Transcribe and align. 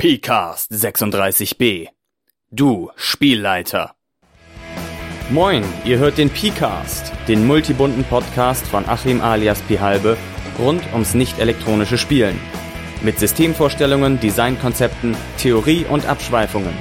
PCAST 0.00 0.72
36b. 0.72 1.88
Du 2.50 2.90
Spielleiter. 2.96 3.94
Moin, 5.28 5.62
ihr 5.84 5.98
hört 5.98 6.16
den 6.16 6.30
PCAST, 6.30 7.12
den 7.28 7.46
multibunten 7.46 8.04
Podcast 8.04 8.66
von 8.66 8.88
Achim 8.88 9.20
alias 9.20 9.60
Pihalbe 9.60 10.16
rund 10.58 10.82
ums 10.94 11.12
nicht 11.12 11.38
elektronische 11.38 11.98
Spielen. 11.98 12.40
Mit 13.02 13.18
Systemvorstellungen, 13.18 14.18
Designkonzepten, 14.20 15.14
Theorie 15.36 15.84
und 15.84 16.06
Abschweifungen. 16.06 16.72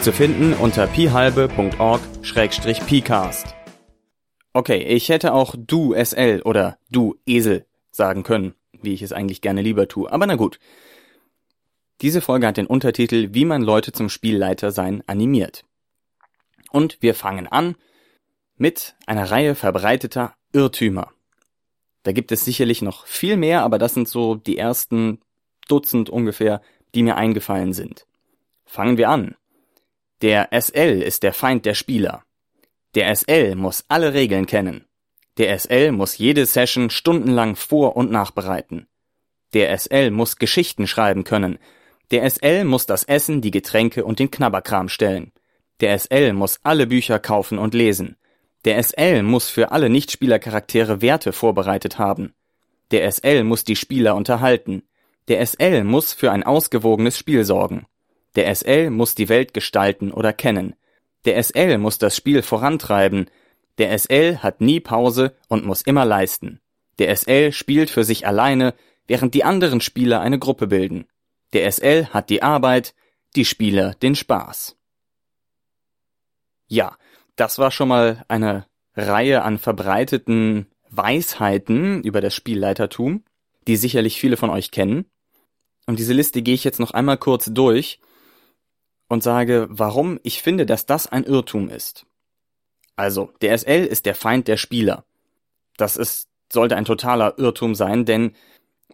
Zu 0.00 0.12
finden 0.12 0.52
unter 0.54 0.88
pihalbe.org-pcast. 0.88 3.54
Okay, 4.54 4.82
ich 4.82 5.08
hätte 5.08 5.34
auch 5.34 5.54
du 5.56 5.94
SL 5.94 6.42
oder 6.44 6.78
du 6.90 7.14
Esel 7.26 7.64
sagen 7.92 8.24
können, 8.24 8.54
wie 8.82 8.92
ich 8.92 9.02
es 9.02 9.12
eigentlich 9.12 9.40
gerne 9.40 9.62
lieber 9.62 9.86
tue, 9.86 10.10
aber 10.10 10.26
na 10.26 10.34
gut. 10.34 10.58
Diese 12.02 12.22
Folge 12.22 12.46
hat 12.46 12.56
den 12.56 12.66
Untertitel 12.66 13.28
Wie 13.32 13.44
man 13.44 13.62
Leute 13.62 13.92
zum 13.92 14.08
Spielleiter 14.08 14.70
sein 14.70 15.02
animiert. 15.06 15.64
Und 16.70 16.98
wir 17.00 17.14
fangen 17.14 17.46
an 17.46 17.76
mit 18.56 18.94
einer 19.06 19.30
Reihe 19.30 19.54
verbreiteter 19.54 20.34
Irrtümer. 20.52 21.12
Da 22.02 22.12
gibt 22.12 22.32
es 22.32 22.44
sicherlich 22.44 22.80
noch 22.80 23.06
viel 23.06 23.36
mehr, 23.36 23.62
aber 23.62 23.78
das 23.78 23.94
sind 23.94 24.08
so 24.08 24.34
die 24.34 24.56
ersten 24.56 25.20
Dutzend 25.68 26.08
ungefähr, 26.08 26.62
die 26.94 27.02
mir 27.02 27.16
eingefallen 27.16 27.72
sind. 27.72 28.06
Fangen 28.64 28.96
wir 28.96 29.10
an. 29.10 29.36
Der 30.22 30.48
SL 30.52 31.02
ist 31.02 31.22
der 31.22 31.32
Feind 31.32 31.66
der 31.66 31.74
Spieler. 31.74 32.24
Der 32.94 33.14
SL 33.14 33.54
muss 33.56 33.84
alle 33.88 34.14
Regeln 34.14 34.46
kennen. 34.46 34.86
Der 35.36 35.56
SL 35.58 35.92
muss 35.92 36.18
jede 36.18 36.46
Session 36.46 36.90
stundenlang 36.90 37.56
vor- 37.56 37.96
und 37.96 38.10
nachbereiten. 38.10 38.88
Der 39.52 39.76
SL 39.76 40.10
muss 40.10 40.36
Geschichten 40.36 40.86
schreiben 40.86 41.24
können, 41.24 41.58
der 42.10 42.28
SL 42.28 42.64
muss 42.64 42.86
das 42.86 43.04
Essen, 43.04 43.40
die 43.40 43.52
Getränke 43.52 44.04
und 44.04 44.18
den 44.18 44.30
Knabberkram 44.30 44.88
stellen. 44.88 45.32
Der 45.80 45.96
SL 45.98 46.32
muss 46.32 46.58
alle 46.62 46.86
Bücher 46.86 47.18
kaufen 47.18 47.58
und 47.58 47.72
lesen. 47.72 48.16
Der 48.64 48.82
SL 48.82 49.22
muss 49.22 49.48
für 49.48 49.70
alle 49.70 49.88
Nichtspielercharaktere 49.88 51.00
Werte 51.02 51.32
vorbereitet 51.32 51.98
haben. 51.98 52.34
Der 52.90 53.10
SL 53.10 53.44
muss 53.44 53.64
die 53.64 53.76
Spieler 53.76 54.16
unterhalten. 54.16 54.82
Der 55.28 55.44
SL 55.46 55.84
muss 55.84 56.12
für 56.12 56.32
ein 56.32 56.42
ausgewogenes 56.42 57.16
Spiel 57.16 57.44
sorgen. 57.44 57.86
Der 58.34 58.54
SL 58.54 58.90
muss 58.90 59.14
die 59.14 59.28
Welt 59.28 59.54
gestalten 59.54 60.10
oder 60.12 60.32
kennen. 60.32 60.74
Der 61.24 61.42
SL 61.42 61.78
muss 61.78 61.98
das 61.98 62.16
Spiel 62.16 62.42
vorantreiben. 62.42 63.30
Der 63.78 63.96
SL 63.96 64.38
hat 64.38 64.60
nie 64.60 64.80
Pause 64.80 65.34
und 65.48 65.64
muss 65.64 65.82
immer 65.82 66.04
leisten. 66.04 66.60
Der 66.98 67.14
SL 67.16 67.52
spielt 67.52 67.88
für 67.88 68.04
sich 68.04 68.26
alleine, 68.26 68.74
während 69.06 69.34
die 69.34 69.44
anderen 69.44 69.80
Spieler 69.80 70.20
eine 70.20 70.38
Gruppe 70.38 70.66
bilden. 70.66 71.06
Der 71.52 71.70
SL 71.70 72.06
hat 72.06 72.30
die 72.30 72.42
Arbeit, 72.42 72.94
die 73.36 73.44
Spieler 73.44 73.94
den 73.94 74.14
Spaß. 74.14 74.76
Ja, 76.68 76.96
das 77.36 77.58
war 77.58 77.70
schon 77.70 77.88
mal 77.88 78.24
eine 78.28 78.66
Reihe 78.94 79.42
an 79.42 79.58
verbreiteten 79.58 80.66
Weisheiten 80.90 82.02
über 82.02 82.20
das 82.20 82.34
Spielleitertum, 82.34 83.24
die 83.66 83.76
sicherlich 83.76 84.20
viele 84.20 84.36
von 84.36 84.50
euch 84.50 84.70
kennen. 84.70 85.06
Und 85.86 85.98
diese 85.98 86.12
Liste 86.12 86.42
gehe 86.42 86.54
ich 86.54 86.64
jetzt 86.64 86.80
noch 86.80 86.92
einmal 86.92 87.16
kurz 87.16 87.46
durch 87.46 88.00
und 89.08 89.22
sage, 89.22 89.66
warum 89.70 90.20
ich 90.22 90.42
finde, 90.42 90.66
dass 90.66 90.86
das 90.86 91.06
ein 91.06 91.24
Irrtum 91.24 91.68
ist. 91.68 92.06
Also, 92.96 93.32
der 93.40 93.56
SL 93.56 93.86
ist 93.86 94.06
der 94.06 94.14
Feind 94.14 94.46
der 94.46 94.56
Spieler. 94.56 95.04
Das 95.76 95.96
ist, 95.96 96.28
sollte 96.52 96.76
ein 96.76 96.84
totaler 96.84 97.38
Irrtum 97.38 97.74
sein, 97.74 98.04
denn 98.04 98.34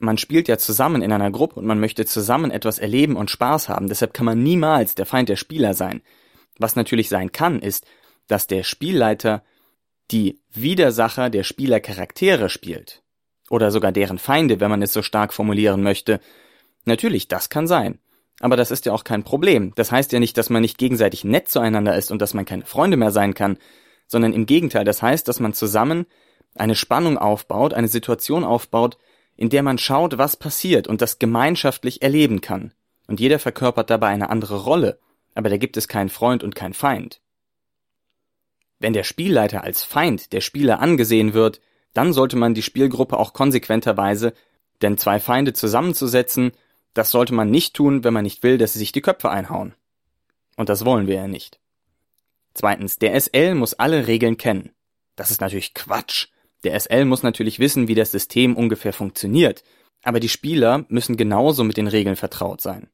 man 0.00 0.18
spielt 0.18 0.48
ja 0.48 0.58
zusammen 0.58 1.02
in 1.02 1.12
einer 1.12 1.30
Gruppe 1.30 1.56
und 1.56 1.66
man 1.66 1.80
möchte 1.80 2.04
zusammen 2.04 2.50
etwas 2.50 2.78
erleben 2.78 3.16
und 3.16 3.30
Spaß 3.30 3.68
haben. 3.68 3.88
Deshalb 3.88 4.14
kann 4.14 4.26
man 4.26 4.42
niemals 4.42 4.94
der 4.94 5.06
Feind 5.06 5.28
der 5.28 5.36
Spieler 5.36 5.74
sein. 5.74 6.02
Was 6.58 6.76
natürlich 6.76 7.08
sein 7.08 7.32
kann, 7.32 7.60
ist, 7.60 7.86
dass 8.26 8.46
der 8.46 8.62
Spielleiter 8.62 9.42
die 10.10 10.40
Widersacher 10.52 11.30
der 11.30 11.42
Spielercharaktere 11.42 12.48
spielt. 12.48 13.02
Oder 13.50 13.70
sogar 13.70 13.92
deren 13.92 14.18
Feinde, 14.18 14.60
wenn 14.60 14.70
man 14.70 14.82
es 14.82 14.92
so 14.92 15.02
stark 15.02 15.32
formulieren 15.32 15.82
möchte. 15.82 16.20
Natürlich, 16.84 17.28
das 17.28 17.48
kann 17.48 17.66
sein. 17.66 17.98
Aber 18.40 18.56
das 18.56 18.70
ist 18.70 18.86
ja 18.86 18.92
auch 18.92 19.04
kein 19.04 19.22
Problem. 19.22 19.72
Das 19.76 19.92
heißt 19.92 20.12
ja 20.12 20.20
nicht, 20.20 20.36
dass 20.36 20.50
man 20.50 20.62
nicht 20.62 20.78
gegenseitig 20.78 21.24
nett 21.24 21.48
zueinander 21.48 21.96
ist 21.96 22.10
und 22.10 22.20
dass 22.20 22.34
man 22.34 22.44
keine 22.44 22.66
Freunde 22.66 22.96
mehr 22.96 23.10
sein 23.10 23.34
kann, 23.34 23.58
sondern 24.08 24.32
im 24.32 24.46
Gegenteil, 24.46 24.84
das 24.84 25.02
heißt, 25.02 25.26
dass 25.26 25.40
man 25.40 25.52
zusammen 25.52 26.06
eine 26.54 26.74
Spannung 26.74 27.18
aufbaut, 27.18 27.74
eine 27.74 27.88
Situation 27.88 28.44
aufbaut, 28.44 28.98
in 29.36 29.50
der 29.50 29.62
man 29.62 29.78
schaut, 29.78 30.18
was 30.18 30.36
passiert 30.36 30.88
und 30.88 31.02
das 31.02 31.18
gemeinschaftlich 31.18 32.02
erleben 32.02 32.40
kann. 32.40 32.72
Und 33.06 33.20
jeder 33.20 33.38
verkörpert 33.38 33.90
dabei 33.90 34.08
eine 34.08 34.30
andere 34.30 34.62
Rolle, 34.62 34.98
aber 35.34 35.50
da 35.50 35.56
gibt 35.56 35.76
es 35.76 35.88
keinen 35.88 36.08
Freund 36.08 36.42
und 36.42 36.54
keinen 36.54 36.74
Feind. 36.74 37.20
Wenn 38.78 38.92
der 38.92 39.04
Spielleiter 39.04 39.62
als 39.62 39.84
Feind 39.84 40.32
der 40.32 40.40
Spieler 40.40 40.80
angesehen 40.80 41.34
wird, 41.34 41.60
dann 41.94 42.12
sollte 42.12 42.36
man 42.36 42.54
die 42.54 42.62
Spielgruppe 42.62 43.18
auch 43.18 43.32
konsequenterweise, 43.32 44.34
denn 44.82 44.98
zwei 44.98 45.20
Feinde 45.20 45.52
zusammenzusetzen, 45.52 46.52
das 46.92 47.10
sollte 47.10 47.34
man 47.34 47.50
nicht 47.50 47.74
tun, 47.74 48.04
wenn 48.04 48.14
man 48.14 48.24
nicht 48.24 48.42
will, 48.42 48.58
dass 48.58 48.72
sie 48.72 48.78
sich 48.78 48.92
die 48.92 49.00
Köpfe 49.00 49.30
einhauen. 49.30 49.74
Und 50.56 50.68
das 50.68 50.84
wollen 50.84 51.06
wir 51.06 51.16
ja 51.16 51.28
nicht. 51.28 51.58
Zweitens, 52.54 52.98
der 52.98 53.18
SL 53.18 53.54
muss 53.54 53.74
alle 53.74 54.06
Regeln 54.06 54.38
kennen. 54.38 54.70
Das 55.14 55.30
ist 55.30 55.40
natürlich 55.40 55.74
Quatsch. 55.74 56.28
Der 56.64 56.78
SL 56.78 57.04
muss 57.04 57.22
natürlich 57.22 57.58
wissen, 57.58 57.88
wie 57.88 57.94
das 57.94 58.10
System 58.10 58.56
ungefähr 58.56 58.92
funktioniert, 58.92 59.62
aber 60.02 60.20
die 60.20 60.28
Spieler 60.28 60.84
müssen 60.88 61.16
genauso 61.16 61.64
mit 61.64 61.76
den 61.76 61.86
Regeln 61.86 62.16
vertraut 62.16 62.60
sein. 62.60 62.88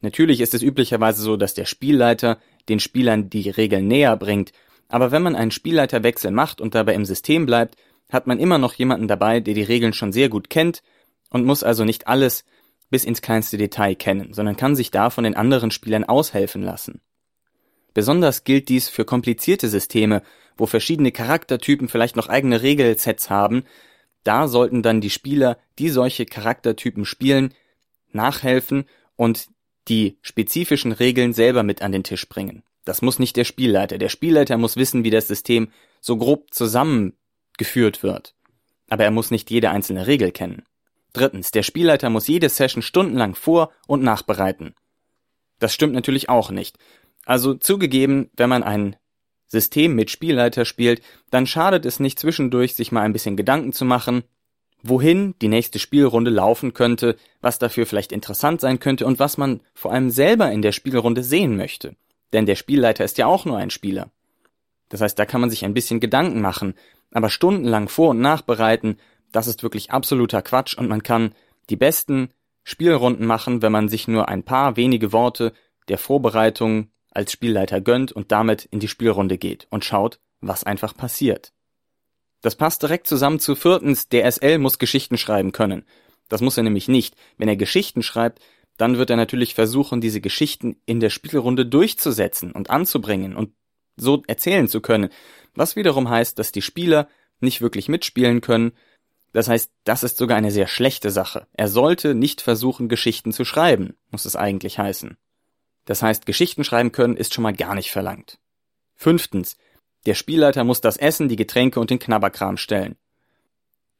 Natürlich 0.00 0.40
ist 0.40 0.54
es 0.54 0.62
üblicherweise 0.62 1.22
so, 1.22 1.36
dass 1.36 1.54
der 1.54 1.64
Spielleiter 1.64 2.38
den 2.68 2.80
Spielern 2.80 3.30
die 3.30 3.50
Regeln 3.50 3.88
näher 3.88 4.16
bringt, 4.16 4.52
aber 4.88 5.10
wenn 5.10 5.22
man 5.22 5.36
einen 5.36 5.50
Spielleiterwechsel 5.50 6.30
macht 6.30 6.60
und 6.60 6.74
dabei 6.74 6.94
im 6.94 7.04
System 7.04 7.46
bleibt, 7.46 7.76
hat 8.10 8.26
man 8.26 8.38
immer 8.38 8.58
noch 8.58 8.74
jemanden 8.74 9.08
dabei, 9.08 9.40
der 9.40 9.54
die 9.54 9.62
Regeln 9.62 9.92
schon 9.92 10.12
sehr 10.12 10.28
gut 10.28 10.48
kennt 10.48 10.82
und 11.30 11.44
muss 11.44 11.62
also 11.62 11.84
nicht 11.84 12.06
alles 12.06 12.44
bis 12.90 13.04
ins 13.04 13.20
kleinste 13.20 13.58
Detail 13.58 13.94
kennen, 13.94 14.32
sondern 14.32 14.56
kann 14.56 14.76
sich 14.76 14.90
da 14.90 15.10
von 15.10 15.24
den 15.24 15.36
anderen 15.36 15.70
Spielern 15.70 16.04
aushelfen 16.04 16.62
lassen. 16.62 17.02
Besonders 17.98 18.44
gilt 18.44 18.68
dies 18.68 18.88
für 18.88 19.04
komplizierte 19.04 19.68
Systeme, 19.68 20.22
wo 20.56 20.66
verschiedene 20.66 21.10
Charaktertypen 21.10 21.88
vielleicht 21.88 22.14
noch 22.14 22.28
eigene 22.28 22.62
Regelsets 22.62 23.28
haben, 23.28 23.64
da 24.22 24.46
sollten 24.46 24.84
dann 24.84 25.00
die 25.00 25.10
Spieler, 25.10 25.58
die 25.80 25.88
solche 25.88 26.24
Charaktertypen 26.24 27.04
spielen, 27.04 27.54
nachhelfen 28.12 28.84
und 29.16 29.48
die 29.88 30.16
spezifischen 30.22 30.92
Regeln 30.92 31.32
selber 31.32 31.64
mit 31.64 31.82
an 31.82 31.90
den 31.90 32.04
Tisch 32.04 32.28
bringen. 32.28 32.62
Das 32.84 33.02
muss 33.02 33.18
nicht 33.18 33.36
der 33.36 33.42
Spielleiter. 33.42 33.98
Der 33.98 34.10
Spielleiter 34.10 34.58
muss 34.58 34.76
wissen, 34.76 35.02
wie 35.02 35.10
das 35.10 35.26
System 35.26 35.72
so 36.00 36.18
grob 36.18 36.54
zusammengeführt 36.54 38.04
wird. 38.04 38.36
Aber 38.88 39.02
er 39.02 39.10
muss 39.10 39.32
nicht 39.32 39.50
jede 39.50 39.70
einzelne 39.70 40.06
Regel 40.06 40.30
kennen. 40.30 40.62
Drittens, 41.14 41.50
der 41.50 41.64
Spielleiter 41.64 42.10
muss 42.10 42.28
jede 42.28 42.48
Session 42.48 42.80
stundenlang 42.80 43.34
vor- 43.34 43.72
und 43.88 44.04
nachbereiten. 44.04 44.76
Das 45.58 45.74
stimmt 45.74 45.94
natürlich 45.94 46.28
auch 46.28 46.52
nicht. 46.52 46.78
Also 47.28 47.52
zugegeben, 47.52 48.30
wenn 48.38 48.48
man 48.48 48.62
ein 48.62 48.96
System 49.48 49.94
mit 49.94 50.10
Spielleiter 50.10 50.64
spielt, 50.64 51.02
dann 51.30 51.46
schadet 51.46 51.84
es 51.84 52.00
nicht 52.00 52.18
zwischendurch, 52.18 52.74
sich 52.74 52.90
mal 52.90 53.02
ein 53.02 53.12
bisschen 53.12 53.36
Gedanken 53.36 53.74
zu 53.74 53.84
machen, 53.84 54.22
wohin 54.82 55.34
die 55.42 55.48
nächste 55.48 55.78
Spielrunde 55.78 56.30
laufen 56.30 56.72
könnte, 56.72 57.16
was 57.42 57.58
dafür 57.58 57.84
vielleicht 57.84 58.12
interessant 58.12 58.62
sein 58.62 58.80
könnte 58.80 59.04
und 59.04 59.18
was 59.18 59.36
man 59.36 59.60
vor 59.74 59.92
allem 59.92 60.08
selber 60.08 60.50
in 60.50 60.62
der 60.62 60.72
Spielrunde 60.72 61.22
sehen 61.22 61.58
möchte. 61.58 61.96
Denn 62.32 62.46
der 62.46 62.54
Spielleiter 62.54 63.04
ist 63.04 63.18
ja 63.18 63.26
auch 63.26 63.44
nur 63.44 63.58
ein 63.58 63.68
Spieler. 63.68 64.10
Das 64.88 65.02
heißt, 65.02 65.18
da 65.18 65.26
kann 65.26 65.42
man 65.42 65.50
sich 65.50 65.66
ein 65.66 65.74
bisschen 65.74 66.00
Gedanken 66.00 66.40
machen, 66.40 66.72
aber 67.12 67.28
stundenlang 67.28 67.90
vor- 67.90 68.10
und 68.10 68.20
nachbereiten, 68.20 68.96
das 69.32 69.48
ist 69.48 69.62
wirklich 69.62 69.90
absoluter 69.90 70.40
Quatsch 70.40 70.78
und 70.78 70.88
man 70.88 71.02
kann 71.02 71.34
die 71.68 71.76
besten 71.76 72.30
Spielrunden 72.64 73.26
machen, 73.26 73.60
wenn 73.60 73.72
man 73.72 73.90
sich 73.90 74.08
nur 74.08 74.30
ein 74.30 74.44
paar 74.44 74.76
wenige 74.76 75.12
Worte 75.12 75.52
der 75.88 75.98
Vorbereitung 75.98 76.88
als 77.18 77.32
Spielleiter 77.32 77.80
gönnt 77.80 78.12
und 78.12 78.30
damit 78.30 78.64
in 78.66 78.78
die 78.78 78.86
Spielrunde 78.86 79.38
geht 79.38 79.66
und 79.70 79.84
schaut, 79.84 80.20
was 80.40 80.62
einfach 80.62 80.96
passiert. 80.96 81.52
Das 82.42 82.54
passt 82.54 82.82
direkt 82.82 83.08
zusammen 83.08 83.40
zu 83.40 83.56
viertens, 83.56 84.08
der 84.08 84.30
SL 84.30 84.58
muss 84.58 84.78
Geschichten 84.78 85.18
schreiben 85.18 85.50
können. 85.50 85.84
Das 86.28 86.42
muss 86.42 86.56
er 86.56 86.62
nämlich 86.62 86.86
nicht. 86.86 87.16
Wenn 87.36 87.48
er 87.48 87.56
Geschichten 87.56 88.04
schreibt, 88.04 88.40
dann 88.76 88.98
wird 88.98 89.10
er 89.10 89.16
natürlich 89.16 89.56
versuchen, 89.56 90.00
diese 90.00 90.20
Geschichten 90.20 90.76
in 90.86 91.00
der 91.00 91.10
Spielrunde 91.10 91.66
durchzusetzen 91.66 92.52
und 92.52 92.70
anzubringen 92.70 93.34
und 93.34 93.52
so 93.96 94.22
erzählen 94.28 94.68
zu 94.68 94.80
können, 94.80 95.08
was 95.56 95.74
wiederum 95.74 96.08
heißt, 96.08 96.38
dass 96.38 96.52
die 96.52 96.62
Spieler 96.62 97.08
nicht 97.40 97.60
wirklich 97.60 97.88
mitspielen 97.88 98.40
können. 98.40 98.70
Das 99.32 99.48
heißt, 99.48 99.72
das 99.82 100.04
ist 100.04 100.18
sogar 100.18 100.38
eine 100.38 100.52
sehr 100.52 100.68
schlechte 100.68 101.10
Sache. 101.10 101.48
Er 101.52 101.66
sollte 101.66 102.14
nicht 102.14 102.42
versuchen, 102.42 102.88
Geschichten 102.88 103.32
zu 103.32 103.44
schreiben, 103.44 103.96
muss 104.12 104.24
es 104.24 104.36
eigentlich 104.36 104.78
heißen. 104.78 105.16
Das 105.88 106.02
heißt, 106.02 106.26
Geschichten 106.26 106.64
schreiben 106.64 106.92
können 106.92 107.16
ist 107.16 107.32
schon 107.32 107.42
mal 107.42 107.54
gar 107.54 107.74
nicht 107.74 107.90
verlangt. 107.90 108.38
Fünftens. 108.94 109.56
Der 110.04 110.12
Spielleiter 110.12 110.62
muss 110.62 110.82
das 110.82 110.98
Essen, 110.98 111.30
die 111.30 111.36
Getränke 111.36 111.80
und 111.80 111.88
den 111.88 111.98
Knabberkram 111.98 112.58
stellen. 112.58 112.96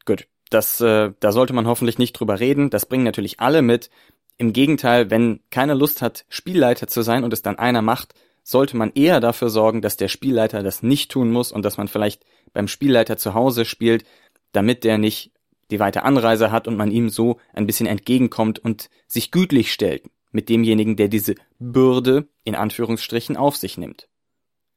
Gut, 0.04 0.28
das, 0.50 0.82
äh, 0.82 1.12
da 1.18 1.32
sollte 1.32 1.54
man 1.54 1.66
hoffentlich 1.66 1.96
nicht 1.96 2.12
drüber 2.12 2.40
reden. 2.40 2.68
Das 2.68 2.84
bringen 2.84 3.04
natürlich 3.04 3.40
alle 3.40 3.62
mit. 3.62 3.88
Im 4.36 4.52
Gegenteil, 4.52 5.10
wenn 5.10 5.40
keiner 5.48 5.74
Lust 5.74 6.02
hat, 6.02 6.26
Spielleiter 6.28 6.88
zu 6.88 7.00
sein 7.00 7.24
und 7.24 7.32
es 7.32 7.40
dann 7.40 7.58
einer 7.58 7.80
macht, 7.80 8.12
sollte 8.42 8.76
man 8.76 8.92
eher 8.94 9.20
dafür 9.20 9.48
sorgen, 9.48 9.80
dass 9.80 9.96
der 9.96 10.08
Spielleiter 10.08 10.62
das 10.62 10.82
nicht 10.82 11.10
tun 11.10 11.30
muss 11.30 11.52
und 11.52 11.64
dass 11.64 11.78
man 11.78 11.88
vielleicht 11.88 12.22
beim 12.52 12.68
Spielleiter 12.68 13.16
zu 13.16 13.32
Hause 13.32 13.64
spielt, 13.64 14.04
damit 14.52 14.84
der 14.84 14.98
nicht 14.98 15.32
die 15.70 15.80
weite 15.80 16.02
Anreise 16.02 16.50
hat 16.50 16.68
und 16.68 16.76
man 16.76 16.90
ihm 16.90 17.08
so 17.08 17.40
ein 17.54 17.66
bisschen 17.66 17.86
entgegenkommt 17.86 18.58
und 18.58 18.90
sich 19.06 19.30
gütlich 19.30 19.72
stellt 19.72 20.02
mit 20.38 20.48
demjenigen, 20.48 20.94
der 20.94 21.08
diese 21.08 21.34
Bürde 21.58 22.28
in 22.44 22.54
Anführungsstrichen 22.54 23.36
auf 23.36 23.56
sich 23.56 23.76
nimmt. 23.76 24.08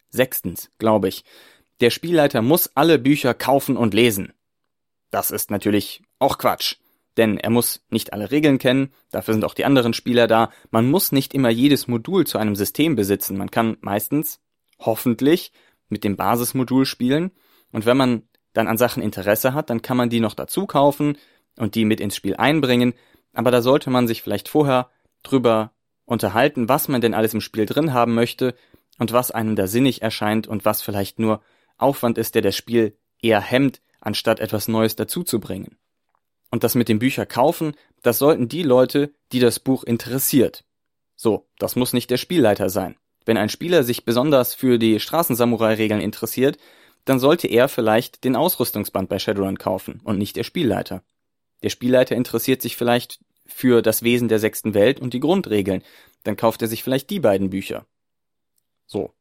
Sechstens, 0.09 0.71
glaube 0.79 1.07
ich, 1.07 1.23
der 1.81 1.91
Spielleiter 1.91 2.41
muss 2.41 2.71
alle 2.73 2.97
Bücher 2.97 3.35
kaufen 3.35 3.77
und 3.77 3.93
lesen. 3.93 4.33
Das 5.11 5.29
ist 5.29 5.51
natürlich 5.51 6.01
auch 6.17 6.39
Quatsch. 6.39 6.77
Denn 7.15 7.37
er 7.37 7.51
muss 7.51 7.85
nicht 7.91 8.11
alle 8.11 8.31
Regeln 8.31 8.57
kennen, 8.57 8.91
dafür 9.11 9.35
sind 9.35 9.45
auch 9.45 9.53
die 9.53 9.65
anderen 9.65 9.93
Spieler 9.93 10.25
da. 10.25 10.49
Man 10.71 10.89
muss 10.89 11.11
nicht 11.11 11.35
immer 11.35 11.51
jedes 11.51 11.87
Modul 11.87 12.25
zu 12.25 12.39
einem 12.39 12.55
System 12.55 12.95
besitzen. 12.95 13.37
Man 13.37 13.51
kann 13.51 13.77
meistens, 13.81 14.39
hoffentlich, 14.79 15.51
mit 15.89 16.03
dem 16.03 16.15
Basismodul 16.15 16.87
spielen. 16.87 17.29
Und 17.71 17.85
wenn 17.85 17.97
man 17.97 18.23
dann 18.53 18.67
an 18.67 18.79
Sachen 18.79 19.03
Interesse 19.03 19.53
hat, 19.53 19.69
dann 19.69 19.83
kann 19.83 19.97
man 19.97 20.09
die 20.09 20.21
noch 20.21 20.33
dazu 20.33 20.65
kaufen 20.65 21.19
und 21.55 21.75
die 21.75 21.85
mit 21.85 21.99
ins 21.99 22.15
Spiel 22.15 22.35
einbringen. 22.35 22.95
Aber 23.33 23.51
da 23.51 23.61
sollte 23.61 23.91
man 23.91 24.07
sich 24.07 24.23
vielleicht 24.23 24.49
vorher 24.49 24.89
drüber 25.23 25.71
unterhalten, 26.05 26.69
was 26.69 26.87
man 26.87 27.01
denn 27.01 27.13
alles 27.13 27.33
im 27.33 27.41
Spiel 27.41 27.65
drin 27.65 27.93
haben 27.93 28.13
möchte 28.13 28.55
und 28.99 29.13
was 29.13 29.31
einem 29.31 29.55
da 29.55 29.67
sinnig 29.67 30.01
erscheint 30.01 30.47
und 30.47 30.65
was 30.65 30.81
vielleicht 30.81 31.19
nur 31.19 31.41
Aufwand 31.77 32.17
ist, 32.17 32.35
der 32.35 32.41
das 32.41 32.55
Spiel 32.55 32.95
eher 33.21 33.41
hemmt, 33.41 33.81
anstatt 33.99 34.39
etwas 34.39 34.67
Neues 34.67 34.95
dazuzubringen. 34.95 35.77
Und 36.49 36.63
das 36.63 36.75
mit 36.75 36.89
dem 36.89 36.99
Bücher 36.99 37.25
kaufen, 37.25 37.73
das 38.03 38.17
sollten 38.17 38.49
die 38.49 38.63
Leute, 38.63 39.13
die 39.31 39.39
das 39.39 39.59
Buch 39.59 39.83
interessiert. 39.83 40.65
So, 41.15 41.47
das 41.57 41.75
muss 41.75 41.93
nicht 41.93 42.09
der 42.09 42.17
Spielleiter 42.17 42.69
sein. 42.69 42.95
Wenn 43.25 43.37
ein 43.37 43.49
Spieler 43.49 43.83
sich 43.83 44.05
besonders 44.05 44.53
für 44.53 44.79
die 44.79 44.99
Straßensamurai-Regeln 44.99 46.01
interessiert, 46.01 46.57
dann 47.05 47.19
sollte 47.19 47.47
er 47.47 47.69
vielleicht 47.69 48.23
den 48.23 48.35
Ausrüstungsband 48.35 49.09
bei 49.09 49.19
Shadowrun 49.19 49.57
kaufen 49.57 50.01
und 50.03 50.17
nicht 50.17 50.35
der 50.35 50.43
Spielleiter. 50.43 51.03
Der 51.63 51.69
Spielleiter 51.69 52.15
interessiert 52.15 52.61
sich 52.61 52.75
vielleicht 52.75 53.19
für 53.51 53.81
das 53.81 54.03
Wesen 54.03 54.27
der 54.27 54.39
sechsten 54.39 54.73
Welt 54.73 54.99
und 54.99 55.13
die 55.13 55.19
Grundregeln, 55.19 55.83
dann 56.23 56.37
kauft 56.37 56.61
er 56.61 56.67
sich 56.67 56.83
vielleicht 56.83 57.09
die 57.09 57.19
beiden 57.19 57.49
Bücher. 57.49 57.85
So. 58.85 59.13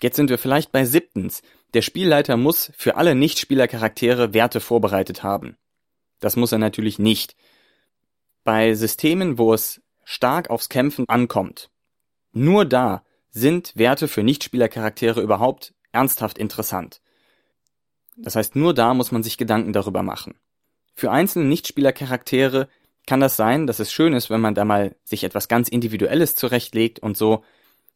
Jetzt 0.00 0.16
sind 0.16 0.30
wir 0.30 0.38
vielleicht 0.38 0.72
bei 0.72 0.84
siebtens. 0.84 1.42
Der 1.72 1.82
Spielleiter 1.82 2.36
muss 2.36 2.72
für 2.76 2.96
alle 2.96 3.14
Nichtspielercharaktere 3.14 4.34
Werte 4.34 4.60
vorbereitet 4.60 5.22
haben. 5.22 5.56
Das 6.20 6.36
muss 6.36 6.52
er 6.52 6.58
natürlich 6.58 6.98
nicht. 6.98 7.36
Bei 8.42 8.74
Systemen, 8.74 9.38
wo 9.38 9.54
es 9.54 9.82
stark 10.04 10.50
aufs 10.50 10.68
Kämpfen 10.68 11.08
ankommt, 11.08 11.70
nur 12.32 12.64
da 12.64 13.04
sind 13.30 13.76
Werte 13.76 14.08
für 14.08 14.22
Nichtspielercharaktere 14.22 15.20
überhaupt 15.20 15.74
ernsthaft 15.92 16.38
interessant. 16.38 17.00
Das 18.16 18.36
heißt, 18.36 18.54
nur 18.56 18.74
da 18.74 18.94
muss 18.94 19.12
man 19.12 19.22
sich 19.22 19.38
Gedanken 19.38 19.72
darüber 19.72 20.02
machen. 20.02 20.34
Für 20.94 21.10
einzelne 21.10 21.46
Nichtspielercharaktere 21.46 22.68
kann 23.06 23.20
das 23.20 23.36
sein, 23.36 23.66
dass 23.66 23.80
es 23.80 23.92
schön 23.92 24.14
ist, 24.14 24.30
wenn 24.30 24.40
man 24.40 24.54
da 24.54 24.64
mal 24.64 24.96
sich 25.04 25.24
etwas 25.24 25.48
ganz 25.48 25.68
Individuelles 25.68 26.36
zurechtlegt 26.36 26.98
und 26.98 27.16
so. 27.16 27.44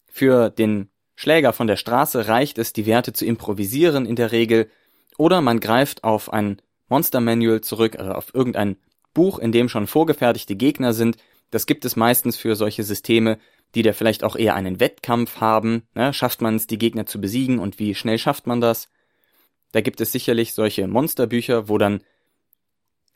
Für 0.06 0.50
den 0.50 0.90
Schläger 1.16 1.52
von 1.52 1.66
der 1.66 1.76
Straße 1.76 2.28
reicht 2.28 2.58
es, 2.58 2.72
die 2.72 2.86
Werte 2.86 3.12
zu 3.12 3.24
improvisieren 3.24 4.06
in 4.06 4.16
der 4.16 4.32
Regel, 4.32 4.70
oder 5.16 5.40
man 5.40 5.60
greift 5.60 6.04
auf 6.04 6.32
ein 6.32 6.62
Monster 6.88 7.20
Manual 7.20 7.60
zurück, 7.60 7.98
also 7.98 8.12
auf 8.12 8.34
irgendein 8.34 8.76
Buch, 9.14 9.38
in 9.38 9.52
dem 9.52 9.68
schon 9.68 9.86
vorgefertigte 9.86 10.54
Gegner 10.56 10.92
sind. 10.92 11.16
Das 11.50 11.66
gibt 11.66 11.84
es 11.84 11.96
meistens 11.96 12.36
für 12.36 12.54
solche 12.54 12.84
Systeme, 12.84 13.38
die 13.74 13.82
da 13.82 13.92
vielleicht 13.92 14.22
auch 14.24 14.36
eher 14.36 14.54
einen 14.54 14.80
Wettkampf 14.80 15.40
haben. 15.40 15.82
Ne? 15.94 16.12
Schafft 16.12 16.40
man 16.40 16.54
es, 16.54 16.66
die 16.66 16.78
Gegner 16.78 17.04
zu 17.04 17.20
besiegen 17.20 17.58
und 17.58 17.78
wie 17.78 17.94
schnell 17.94 18.18
schafft 18.18 18.46
man 18.46 18.60
das? 18.60 18.88
Da 19.72 19.80
gibt 19.80 20.00
es 20.00 20.12
sicherlich 20.12 20.54
solche 20.54 20.86
Monsterbücher, 20.86 21.68
wo 21.68 21.78
dann 21.78 22.02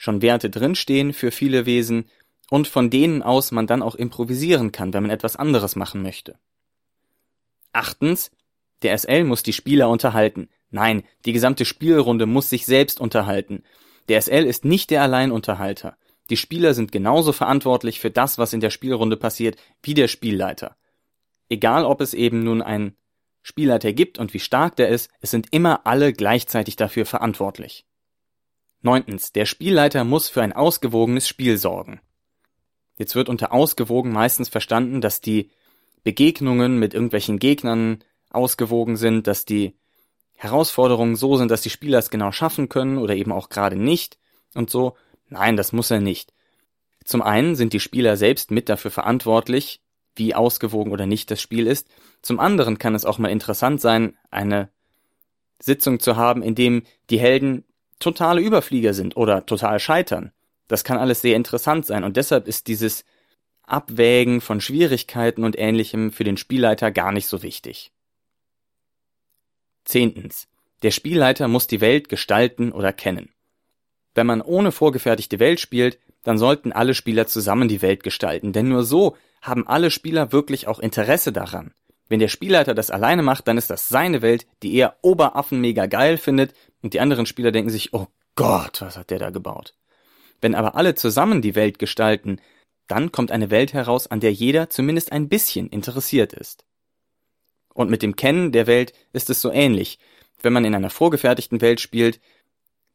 schon 0.02 0.20
Werte 0.20 0.50
drinstehen 0.50 1.12
für 1.12 1.30
viele 1.30 1.64
Wesen 1.64 2.06
und 2.50 2.66
von 2.66 2.90
denen 2.90 3.22
aus 3.22 3.52
man 3.52 3.68
dann 3.68 3.82
auch 3.82 3.94
improvisieren 3.94 4.72
kann, 4.72 4.92
wenn 4.92 5.04
man 5.04 5.12
etwas 5.12 5.36
anderes 5.36 5.76
machen 5.76 6.02
möchte. 6.02 6.40
Achtens, 7.72 8.32
der 8.82 8.98
SL 8.98 9.22
muss 9.22 9.44
die 9.44 9.52
Spieler 9.52 9.88
unterhalten. 9.88 10.48
Nein, 10.70 11.04
die 11.24 11.32
gesamte 11.32 11.64
Spielrunde 11.64 12.26
muss 12.26 12.50
sich 12.50 12.66
selbst 12.66 13.00
unterhalten. 13.00 13.62
Der 14.08 14.20
SL 14.20 14.44
ist 14.44 14.64
nicht 14.64 14.90
der 14.90 15.02
Alleinunterhalter. 15.02 15.96
Die 16.30 16.36
Spieler 16.36 16.74
sind 16.74 16.90
genauso 16.90 17.32
verantwortlich 17.32 18.00
für 18.00 18.10
das, 18.10 18.38
was 18.38 18.52
in 18.52 18.60
der 18.60 18.70
Spielrunde 18.70 19.16
passiert, 19.16 19.56
wie 19.84 19.94
der 19.94 20.08
Spielleiter. 20.08 20.74
Egal, 21.48 21.84
ob 21.84 22.00
es 22.00 22.12
eben 22.12 22.42
nun 22.42 22.60
einen 22.60 22.96
Spielleiter 23.42 23.92
gibt 23.92 24.18
und 24.18 24.34
wie 24.34 24.40
stark 24.40 24.74
der 24.74 24.88
ist, 24.88 25.12
es 25.20 25.30
sind 25.30 25.52
immer 25.52 25.86
alle 25.86 26.12
gleichzeitig 26.12 26.74
dafür 26.74 27.06
verantwortlich. 27.06 27.86
Neuntens, 28.82 29.32
der 29.32 29.46
Spielleiter 29.46 30.04
muss 30.04 30.28
für 30.28 30.42
ein 30.42 30.52
ausgewogenes 30.52 31.28
Spiel 31.28 31.56
sorgen. 31.56 32.00
Jetzt 32.98 33.14
wird 33.14 33.28
unter 33.28 33.52
ausgewogen 33.52 34.12
meistens 34.12 34.48
verstanden, 34.48 35.00
dass 35.00 35.20
die 35.20 35.50
Begegnungen 36.04 36.78
mit 36.78 36.94
irgendwelchen 36.94 37.38
Gegnern 37.38 38.04
ausgewogen 38.30 38.96
sind, 38.96 39.26
dass 39.26 39.44
die 39.44 39.74
Herausforderungen 40.34 41.14
so 41.14 41.36
sind, 41.36 41.50
dass 41.50 41.62
die 41.62 41.70
Spieler 41.70 41.98
es 41.98 42.10
genau 42.10 42.32
schaffen 42.32 42.68
können 42.68 42.98
oder 42.98 43.14
eben 43.14 43.32
auch 43.32 43.48
gerade 43.48 43.76
nicht 43.76 44.18
und 44.54 44.70
so. 44.70 44.96
Nein, 45.28 45.56
das 45.56 45.72
muss 45.72 45.90
er 45.90 46.00
nicht. 46.00 46.32
Zum 47.04 47.22
einen 47.22 47.54
sind 47.54 47.72
die 47.72 47.80
Spieler 47.80 48.16
selbst 48.16 48.50
mit 48.50 48.68
dafür 48.68 48.90
verantwortlich, 48.90 49.80
wie 50.16 50.34
ausgewogen 50.34 50.92
oder 50.92 51.06
nicht 51.06 51.30
das 51.30 51.40
Spiel 51.40 51.66
ist. 51.66 51.88
Zum 52.20 52.40
anderen 52.40 52.78
kann 52.78 52.94
es 52.94 53.04
auch 53.04 53.18
mal 53.18 53.30
interessant 53.30 53.80
sein, 53.80 54.16
eine 54.30 54.68
Sitzung 55.60 56.00
zu 56.00 56.16
haben, 56.16 56.42
in 56.42 56.54
dem 56.54 56.82
die 57.08 57.18
Helden 57.18 57.64
totale 58.02 58.40
Überflieger 58.40 58.94
sind 58.94 59.16
oder 59.16 59.46
total 59.46 59.80
scheitern. 59.80 60.32
Das 60.68 60.84
kann 60.84 60.98
alles 60.98 61.20
sehr 61.20 61.36
interessant 61.36 61.86
sein 61.86 62.04
und 62.04 62.16
deshalb 62.16 62.46
ist 62.46 62.66
dieses 62.66 63.04
Abwägen 63.62 64.40
von 64.40 64.60
Schwierigkeiten 64.60 65.44
und 65.44 65.58
ähnlichem 65.58 66.12
für 66.12 66.24
den 66.24 66.36
Spielleiter 66.36 66.90
gar 66.90 67.12
nicht 67.12 67.26
so 67.26 67.42
wichtig. 67.42 67.92
Zehntens. 69.84 70.48
Der 70.82 70.90
Spielleiter 70.90 71.48
muss 71.48 71.66
die 71.66 71.80
Welt 71.80 72.08
gestalten 72.08 72.72
oder 72.72 72.92
kennen. 72.92 73.30
Wenn 74.14 74.26
man 74.26 74.42
ohne 74.42 74.72
vorgefertigte 74.72 75.38
Welt 75.38 75.60
spielt, 75.60 75.98
dann 76.22 76.38
sollten 76.38 76.72
alle 76.72 76.94
Spieler 76.94 77.26
zusammen 77.26 77.68
die 77.68 77.82
Welt 77.82 78.02
gestalten, 78.02 78.52
denn 78.52 78.68
nur 78.68 78.84
so 78.84 79.16
haben 79.40 79.66
alle 79.66 79.90
Spieler 79.90 80.32
wirklich 80.32 80.68
auch 80.68 80.78
Interesse 80.78 81.32
daran. 81.32 81.72
Wenn 82.08 82.20
der 82.20 82.28
Spielleiter 82.28 82.74
das 82.74 82.90
alleine 82.90 83.22
macht, 83.22 83.48
dann 83.48 83.58
ist 83.58 83.70
das 83.70 83.88
seine 83.88 84.22
Welt, 84.22 84.46
die 84.62 84.74
er 84.74 84.96
Oberaffen 85.02 85.60
mega 85.60 85.86
geil 85.86 86.18
findet 86.18 86.52
und 86.82 86.94
die 86.94 87.00
anderen 87.00 87.26
Spieler 87.26 87.52
denken 87.52 87.70
sich, 87.70 87.94
oh 87.94 88.06
Gott, 88.34 88.80
was 88.80 88.96
hat 88.96 89.10
der 89.10 89.18
da 89.18 89.30
gebaut? 89.30 89.74
Wenn 90.40 90.54
aber 90.54 90.74
alle 90.74 90.94
zusammen 90.94 91.42
die 91.42 91.54
Welt 91.54 91.78
gestalten, 91.78 92.40
dann 92.88 93.12
kommt 93.12 93.30
eine 93.30 93.50
Welt 93.50 93.72
heraus, 93.72 94.08
an 94.08 94.20
der 94.20 94.32
jeder 94.32 94.68
zumindest 94.68 95.12
ein 95.12 95.28
bisschen 95.28 95.68
interessiert 95.68 96.32
ist. 96.32 96.64
Und 97.72 97.90
mit 97.90 98.02
dem 98.02 98.16
Kennen 98.16 98.52
der 98.52 98.66
Welt 98.66 98.92
ist 99.12 99.30
es 99.30 99.40
so 99.40 99.50
ähnlich. 99.50 99.98
Wenn 100.42 100.52
man 100.52 100.64
in 100.64 100.74
einer 100.74 100.90
vorgefertigten 100.90 101.60
Welt 101.60 101.80
spielt, 101.80 102.20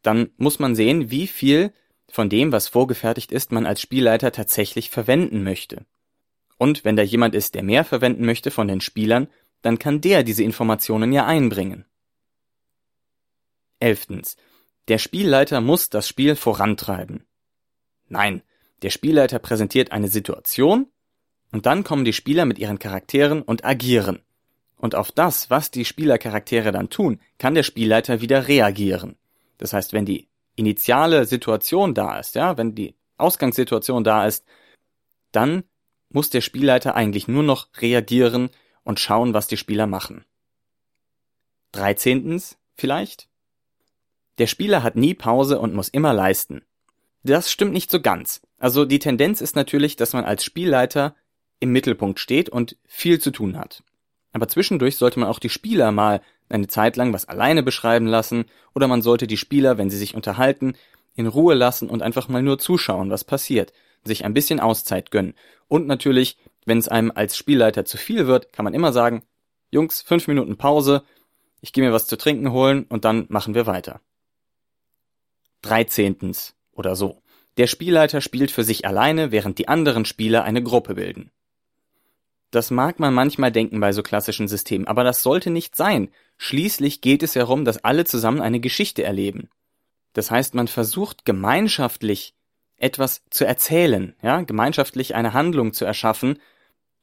dann 0.04 0.30
muss 0.38 0.60
man 0.60 0.76
sehen, 0.76 1.10
wie 1.10 1.28
viel 1.28 1.74
von 2.10 2.30
dem, 2.30 2.52
was 2.52 2.68
vorgefertigt 2.68 3.32
ist, 3.32 3.52
man 3.52 3.66
als 3.66 3.82
Spielleiter 3.82 4.32
tatsächlich 4.32 4.90
verwenden 4.90 5.44
möchte. 5.44 5.86
Und 6.58 6.86
wenn 6.86 6.96
da 6.96 7.04
jemand 7.04 7.36
ist, 7.36 7.56
der 7.56 7.64
mehr 7.64 7.84
verwenden 7.84 8.26
möchte 8.26 8.52
von 8.52 8.68
den 8.68 8.82
Spielern, 8.82 9.28
dann 9.62 9.80
kann 9.80 10.02
der 10.02 10.24
diese 10.24 10.44
Informationen 10.44 11.12
ja 11.14 11.26
einbringen. 11.26 11.86
Elftens. 13.80 14.38
Der 14.88 14.98
Spielleiter 14.98 15.62
muss 15.62 15.90
das 15.90 16.08
Spiel 16.08 16.36
vorantreiben. 16.36 17.26
Nein, 18.08 18.42
der 18.82 18.90
Spielleiter 18.90 19.40
präsentiert 19.40 19.92
eine 19.92 20.08
Situation 20.08 20.88
und 21.52 21.66
dann 21.66 21.84
kommen 21.84 22.06
die 22.06 22.14
Spieler 22.14 22.46
mit 22.46 22.58
ihren 22.60 22.80
Charakteren 22.80 23.42
und 23.42 23.66
agieren. 23.66 24.22
Und 24.78 24.96
auf 24.96 25.12
das, 25.12 25.50
was 25.50 25.72
die 25.72 25.86
Spielercharaktere 25.86 26.72
dann 26.72 26.90
tun, 26.90 27.20
kann 27.40 27.56
der 27.56 27.64
Spielleiter 27.64 28.22
wieder 28.22 28.48
reagieren. 28.48 29.16
Das 29.58 29.74
heißt, 29.74 29.94
wenn 29.94 30.06
die 30.06 30.28
initiale 30.56 31.26
Situation 31.26 31.94
da 31.94 32.20
ist, 32.20 32.36
ja, 32.36 32.58
wenn 32.58 32.76
die 32.76 32.96
Ausgangssituation 33.18 34.04
da 34.04 34.28
ist, 34.28 34.46
dann 35.32 35.64
muss 36.10 36.30
der 36.30 36.42
Spielleiter 36.42 36.96
eigentlich 36.96 37.28
nur 37.28 37.44
noch 37.44 37.68
reagieren 37.80 38.50
und 38.84 39.00
schauen, 39.00 39.34
was 39.34 39.48
die 39.48 39.58
Spieler 39.58 39.88
machen. 39.88 40.26
Dreizehntens 41.72 42.58
vielleicht? 42.76 43.28
Der 44.38 44.48
Spieler 44.48 44.84
hat 44.84 44.96
nie 44.96 45.14
Pause 45.14 45.60
und 45.60 45.74
muss 45.74 45.90
immer 45.90 46.14
leisten. 46.14 46.62
Das 47.24 47.52
stimmt 47.52 47.74
nicht 47.74 47.92
so 47.92 48.00
ganz. 48.00 48.42
Also 48.58 48.86
die 48.86 49.00
Tendenz 49.00 49.42
ist 49.42 49.56
natürlich, 49.56 49.96
dass 49.96 50.14
man 50.14 50.24
als 50.24 50.44
Spielleiter 50.44 51.16
im 51.60 51.72
Mittelpunkt 51.72 52.20
steht 52.20 52.50
und 52.50 52.78
viel 52.86 53.20
zu 53.20 53.32
tun 53.32 53.58
hat. 53.58 53.84
Aber 54.32 54.48
zwischendurch 54.48 54.98
sollte 54.98 55.20
man 55.20 55.30
auch 55.30 55.40
die 55.40 55.50
Spieler 55.50 55.92
mal 55.92 56.22
eine 56.50 56.68
Zeit 56.68 56.96
lang 56.96 57.12
was 57.14 57.28
alleine 57.28 57.64
beschreiben 57.64 58.06
lassen 58.06 58.46
oder 58.74 58.88
man 58.88 59.02
sollte 59.02 59.28
die 59.28 59.38
Spieler, 59.38 59.78
wenn 59.78 59.90
sie 59.90 59.98
sich 59.98 60.16
unterhalten, 60.16 60.76
in 61.16 61.28
Ruhe 61.28 61.56
lassen 61.56 61.90
und 61.90 62.02
einfach 62.02 62.30
mal 62.30 62.44
nur 62.44 62.60
zuschauen, 62.60 63.10
was 63.10 63.24
passiert. 63.24 63.74
Sich 64.04 64.26
ein 64.26 64.34
bisschen 64.34 64.60
Auszeit 64.60 65.12
gönnen. 65.12 65.34
Und 65.68 65.88
natürlich, 65.88 66.38
wenn 66.66 66.78
es 66.78 66.88
einem 66.88 67.12
als 67.14 67.38
Spielleiter 67.38 67.86
zu 67.86 67.98
viel 67.98 68.28
wird, 68.28 68.54
kann 68.54 68.66
man 68.66 68.74
immer 68.74 68.94
sagen, 68.94 69.24
Jungs, 69.70 70.02
fünf 70.02 70.28
Minuten 70.28 70.58
Pause, 70.58 71.04
ich 71.62 71.74
gehe 71.74 71.84
mir 71.84 71.94
was 71.94 72.08
zu 72.08 72.18
trinken 72.18 72.52
holen 72.52 72.86
und 72.88 73.06
dann 73.06 73.26
machen 73.30 73.54
wir 73.54 73.66
weiter. 73.66 74.02
Dreizehntens 75.62 76.56
oder 76.72 76.96
so. 76.96 77.22
Der 77.58 77.68
Spielleiter 77.68 78.22
spielt 78.22 78.52
für 78.52 78.64
sich 78.64 78.86
alleine, 78.86 79.32
während 79.32 79.58
die 79.58 79.68
anderen 79.68 80.06
Spieler 80.06 80.44
eine 80.44 80.62
Gruppe 80.62 80.94
bilden. 80.96 81.32
Das 82.52 82.72
mag 82.72 83.00
man 83.00 83.14
manchmal 83.14 83.52
denken 83.52 83.80
bei 83.80 83.92
so 83.92 84.04
klassischen 84.04 84.48
Systemen, 84.48 84.88
aber 84.88 85.04
das 85.04 85.22
sollte 85.22 85.50
nicht 85.50 85.76
sein. 85.76 86.10
Schließlich 86.38 87.02
geht 87.02 87.24
es 87.24 87.34
darum, 87.34 87.66
dass 87.66 87.84
alle 87.84 88.06
zusammen 88.06 88.42
eine 88.42 88.60
Geschichte 88.60 89.04
erleben. 89.04 89.50
Das 90.14 90.32
heißt, 90.32 90.56
man 90.56 90.68
versucht 90.68 91.26
gemeinschaftlich 91.26 92.36
etwas 92.78 93.24
zu 93.30 93.46
erzählen, 93.46 94.16
ja, 94.22 94.42
gemeinschaftlich 94.42 95.16
eine 95.16 95.34
Handlung 95.34 95.74
zu 95.74 95.86
erschaffen. 95.86 96.40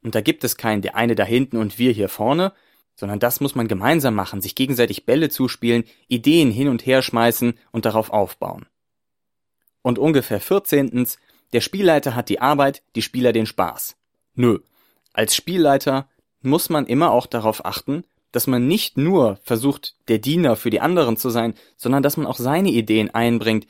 Und 0.02 0.14
da 0.14 0.20
gibt 0.20 0.44
es 0.44 0.56
keinen, 0.56 0.82
der 0.82 0.96
eine 0.96 1.14
da 1.14 1.24
hinten 1.24 1.56
und 1.56 1.78
wir 1.78 1.92
hier 1.92 2.08
vorne, 2.08 2.52
sondern 2.94 3.18
das 3.18 3.40
muss 3.40 3.54
man 3.54 3.68
gemeinsam 3.68 4.14
machen, 4.14 4.40
sich 4.40 4.54
gegenseitig 4.54 5.04
Bälle 5.04 5.28
zuspielen, 5.28 5.84
Ideen 6.08 6.50
hin 6.50 6.68
und 6.68 6.86
her 6.86 7.02
schmeißen 7.02 7.58
und 7.72 7.84
darauf 7.84 8.10
aufbauen. 8.10 8.66
Und 9.82 9.98
ungefähr 9.98 10.40
14. 10.40 11.06
Der 11.52 11.60
Spielleiter 11.60 12.14
hat 12.14 12.28
die 12.28 12.40
Arbeit, 12.40 12.82
die 12.94 13.02
Spieler 13.02 13.32
den 13.32 13.46
Spaß. 13.46 13.96
Nö. 14.34 14.60
Als 15.12 15.34
Spielleiter 15.36 16.08
muss 16.40 16.68
man 16.68 16.86
immer 16.86 17.10
auch 17.10 17.26
darauf 17.26 17.64
achten, 17.64 18.04
dass 18.32 18.46
man 18.46 18.66
nicht 18.66 18.96
nur 18.96 19.38
versucht, 19.42 19.96
der 20.08 20.18
Diener 20.18 20.56
für 20.56 20.70
die 20.70 20.80
anderen 20.80 21.16
zu 21.16 21.30
sein, 21.30 21.54
sondern 21.76 22.02
dass 22.02 22.16
man 22.16 22.26
auch 22.26 22.36
seine 22.36 22.70
Ideen 22.70 23.14
einbringt, 23.14 23.66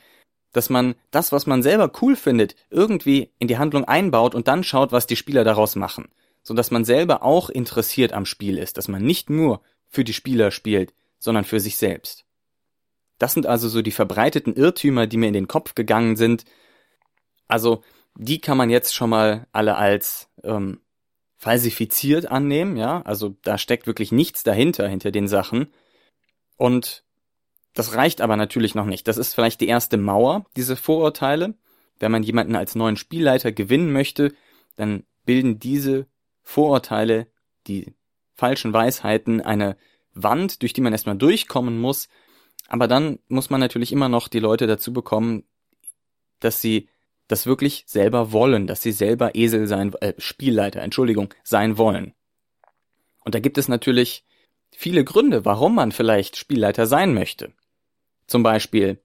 dass 0.54 0.70
man 0.70 0.94
das, 1.10 1.32
was 1.32 1.46
man 1.46 1.62
selber 1.62 1.92
cool 2.00 2.16
findet, 2.16 2.56
irgendwie 2.70 3.30
in 3.38 3.48
die 3.48 3.58
Handlung 3.58 3.84
einbaut 3.84 4.34
und 4.34 4.48
dann 4.48 4.64
schaut, 4.64 4.92
was 4.92 5.06
die 5.06 5.16
Spieler 5.16 5.44
daraus 5.44 5.76
machen, 5.76 6.08
so 6.42 6.54
dass 6.54 6.70
man 6.70 6.86
selber 6.86 7.22
auch 7.22 7.50
interessiert 7.50 8.14
am 8.14 8.24
Spiel 8.24 8.56
ist, 8.56 8.78
dass 8.78 8.88
man 8.88 9.02
nicht 9.02 9.28
nur 9.28 9.60
für 9.88 10.04
die 10.04 10.14
Spieler 10.14 10.50
spielt, 10.50 10.94
sondern 11.18 11.44
für 11.44 11.60
sich 11.60 11.76
selbst. 11.76 12.24
Das 13.18 13.34
sind 13.34 13.46
also 13.46 13.68
so 13.68 13.82
die 13.82 13.90
verbreiteten 13.90 14.54
Irrtümer, 14.54 15.06
die 15.06 15.16
mir 15.16 15.28
in 15.28 15.34
den 15.34 15.48
Kopf 15.48 15.74
gegangen 15.74 16.16
sind. 16.16 16.44
Also 17.48 17.82
die 18.16 18.40
kann 18.40 18.56
man 18.56 18.70
jetzt 18.70 18.94
schon 18.94 19.10
mal 19.10 19.46
alle 19.52 19.76
als 19.76 20.28
ähm, 20.44 20.80
falsifiziert 21.36 22.30
annehmen, 22.30 22.76
ja, 22.76 23.02
also 23.02 23.36
da 23.42 23.58
steckt 23.58 23.86
wirklich 23.86 24.12
nichts 24.12 24.44
dahinter, 24.44 24.88
hinter 24.88 25.10
den 25.10 25.28
Sachen. 25.28 25.68
Und 26.56 27.03
das 27.74 27.94
reicht 27.94 28.20
aber 28.20 28.36
natürlich 28.36 28.74
noch 28.74 28.86
nicht. 28.86 29.08
Das 29.08 29.16
ist 29.16 29.34
vielleicht 29.34 29.60
die 29.60 29.68
erste 29.68 29.96
Mauer, 29.96 30.46
diese 30.56 30.76
Vorurteile. 30.76 31.54
Wenn 31.98 32.12
man 32.12 32.22
jemanden 32.22 32.56
als 32.56 32.74
neuen 32.74 32.96
Spielleiter 32.96 33.52
gewinnen 33.52 33.92
möchte, 33.92 34.32
dann 34.76 35.04
bilden 35.24 35.58
diese 35.58 36.06
Vorurteile, 36.42 37.26
die 37.66 37.94
falschen 38.34 38.72
Weisheiten, 38.72 39.40
eine 39.40 39.76
Wand, 40.12 40.62
durch 40.62 40.72
die 40.72 40.80
man 40.80 40.92
erstmal 40.92 41.16
durchkommen 41.16 41.80
muss. 41.80 42.08
Aber 42.68 42.88
dann 42.88 43.18
muss 43.28 43.50
man 43.50 43.60
natürlich 43.60 43.92
immer 43.92 44.08
noch 44.08 44.28
die 44.28 44.40
Leute 44.40 44.66
dazu 44.66 44.92
bekommen, 44.92 45.44
dass 46.40 46.60
sie 46.60 46.88
das 47.26 47.46
wirklich 47.46 47.84
selber 47.86 48.32
wollen, 48.32 48.66
dass 48.66 48.82
sie 48.82 48.92
selber 48.92 49.34
Esel 49.34 49.66
sein, 49.66 49.92
äh, 49.94 50.14
Spielleiter, 50.18 50.82
Entschuldigung, 50.82 51.32
sein 51.42 51.78
wollen. 51.78 52.14
Und 53.24 53.34
da 53.34 53.40
gibt 53.40 53.58
es 53.58 53.66
natürlich 53.66 54.24
viele 54.70 55.04
Gründe, 55.04 55.44
warum 55.44 55.74
man 55.74 55.92
vielleicht 55.92 56.36
Spielleiter 56.36 56.86
sein 56.86 57.14
möchte. 57.14 57.52
Zum 58.26 58.42
Beispiel, 58.42 59.00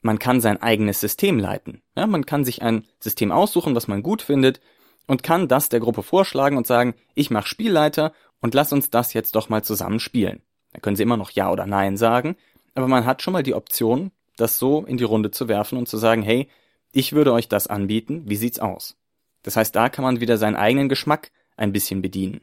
man 0.00 0.18
kann 0.18 0.40
sein 0.40 0.60
eigenes 0.60 1.00
System 1.00 1.38
leiten. 1.38 1.82
Ja, 1.96 2.06
man 2.06 2.26
kann 2.26 2.44
sich 2.44 2.62
ein 2.62 2.84
System 3.00 3.32
aussuchen, 3.32 3.74
was 3.74 3.88
man 3.88 4.02
gut 4.02 4.22
findet, 4.22 4.60
und 5.06 5.22
kann 5.22 5.48
das 5.48 5.68
der 5.68 5.80
Gruppe 5.80 6.02
vorschlagen 6.02 6.56
und 6.56 6.66
sagen, 6.66 6.94
ich 7.14 7.30
mache 7.30 7.48
Spielleiter 7.48 8.12
und 8.40 8.54
lass 8.54 8.72
uns 8.72 8.90
das 8.90 9.12
jetzt 9.12 9.34
doch 9.34 9.48
mal 9.48 9.62
zusammen 9.62 10.00
spielen. 10.00 10.42
Da 10.72 10.80
können 10.80 10.96
sie 10.96 11.02
immer 11.02 11.16
noch 11.16 11.30
Ja 11.30 11.50
oder 11.50 11.66
Nein 11.66 11.96
sagen, 11.96 12.36
aber 12.74 12.88
man 12.88 13.04
hat 13.04 13.22
schon 13.22 13.32
mal 13.32 13.42
die 13.42 13.54
Option, 13.54 14.10
das 14.36 14.58
so 14.58 14.84
in 14.84 14.96
die 14.96 15.04
Runde 15.04 15.30
zu 15.30 15.48
werfen 15.48 15.78
und 15.78 15.88
zu 15.88 15.96
sagen, 15.96 16.22
hey, 16.22 16.48
ich 16.92 17.12
würde 17.12 17.32
euch 17.32 17.48
das 17.48 17.66
anbieten, 17.66 18.22
wie 18.26 18.36
sieht's 18.36 18.58
aus? 18.58 18.96
Das 19.42 19.56
heißt, 19.56 19.74
da 19.74 19.88
kann 19.88 20.04
man 20.04 20.20
wieder 20.20 20.38
seinen 20.38 20.56
eigenen 20.56 20.88
Geschmack 20.88 21.30
ein 21.56 21.72
bisschen 21.72 22.02
bedienen. 22.02 22.40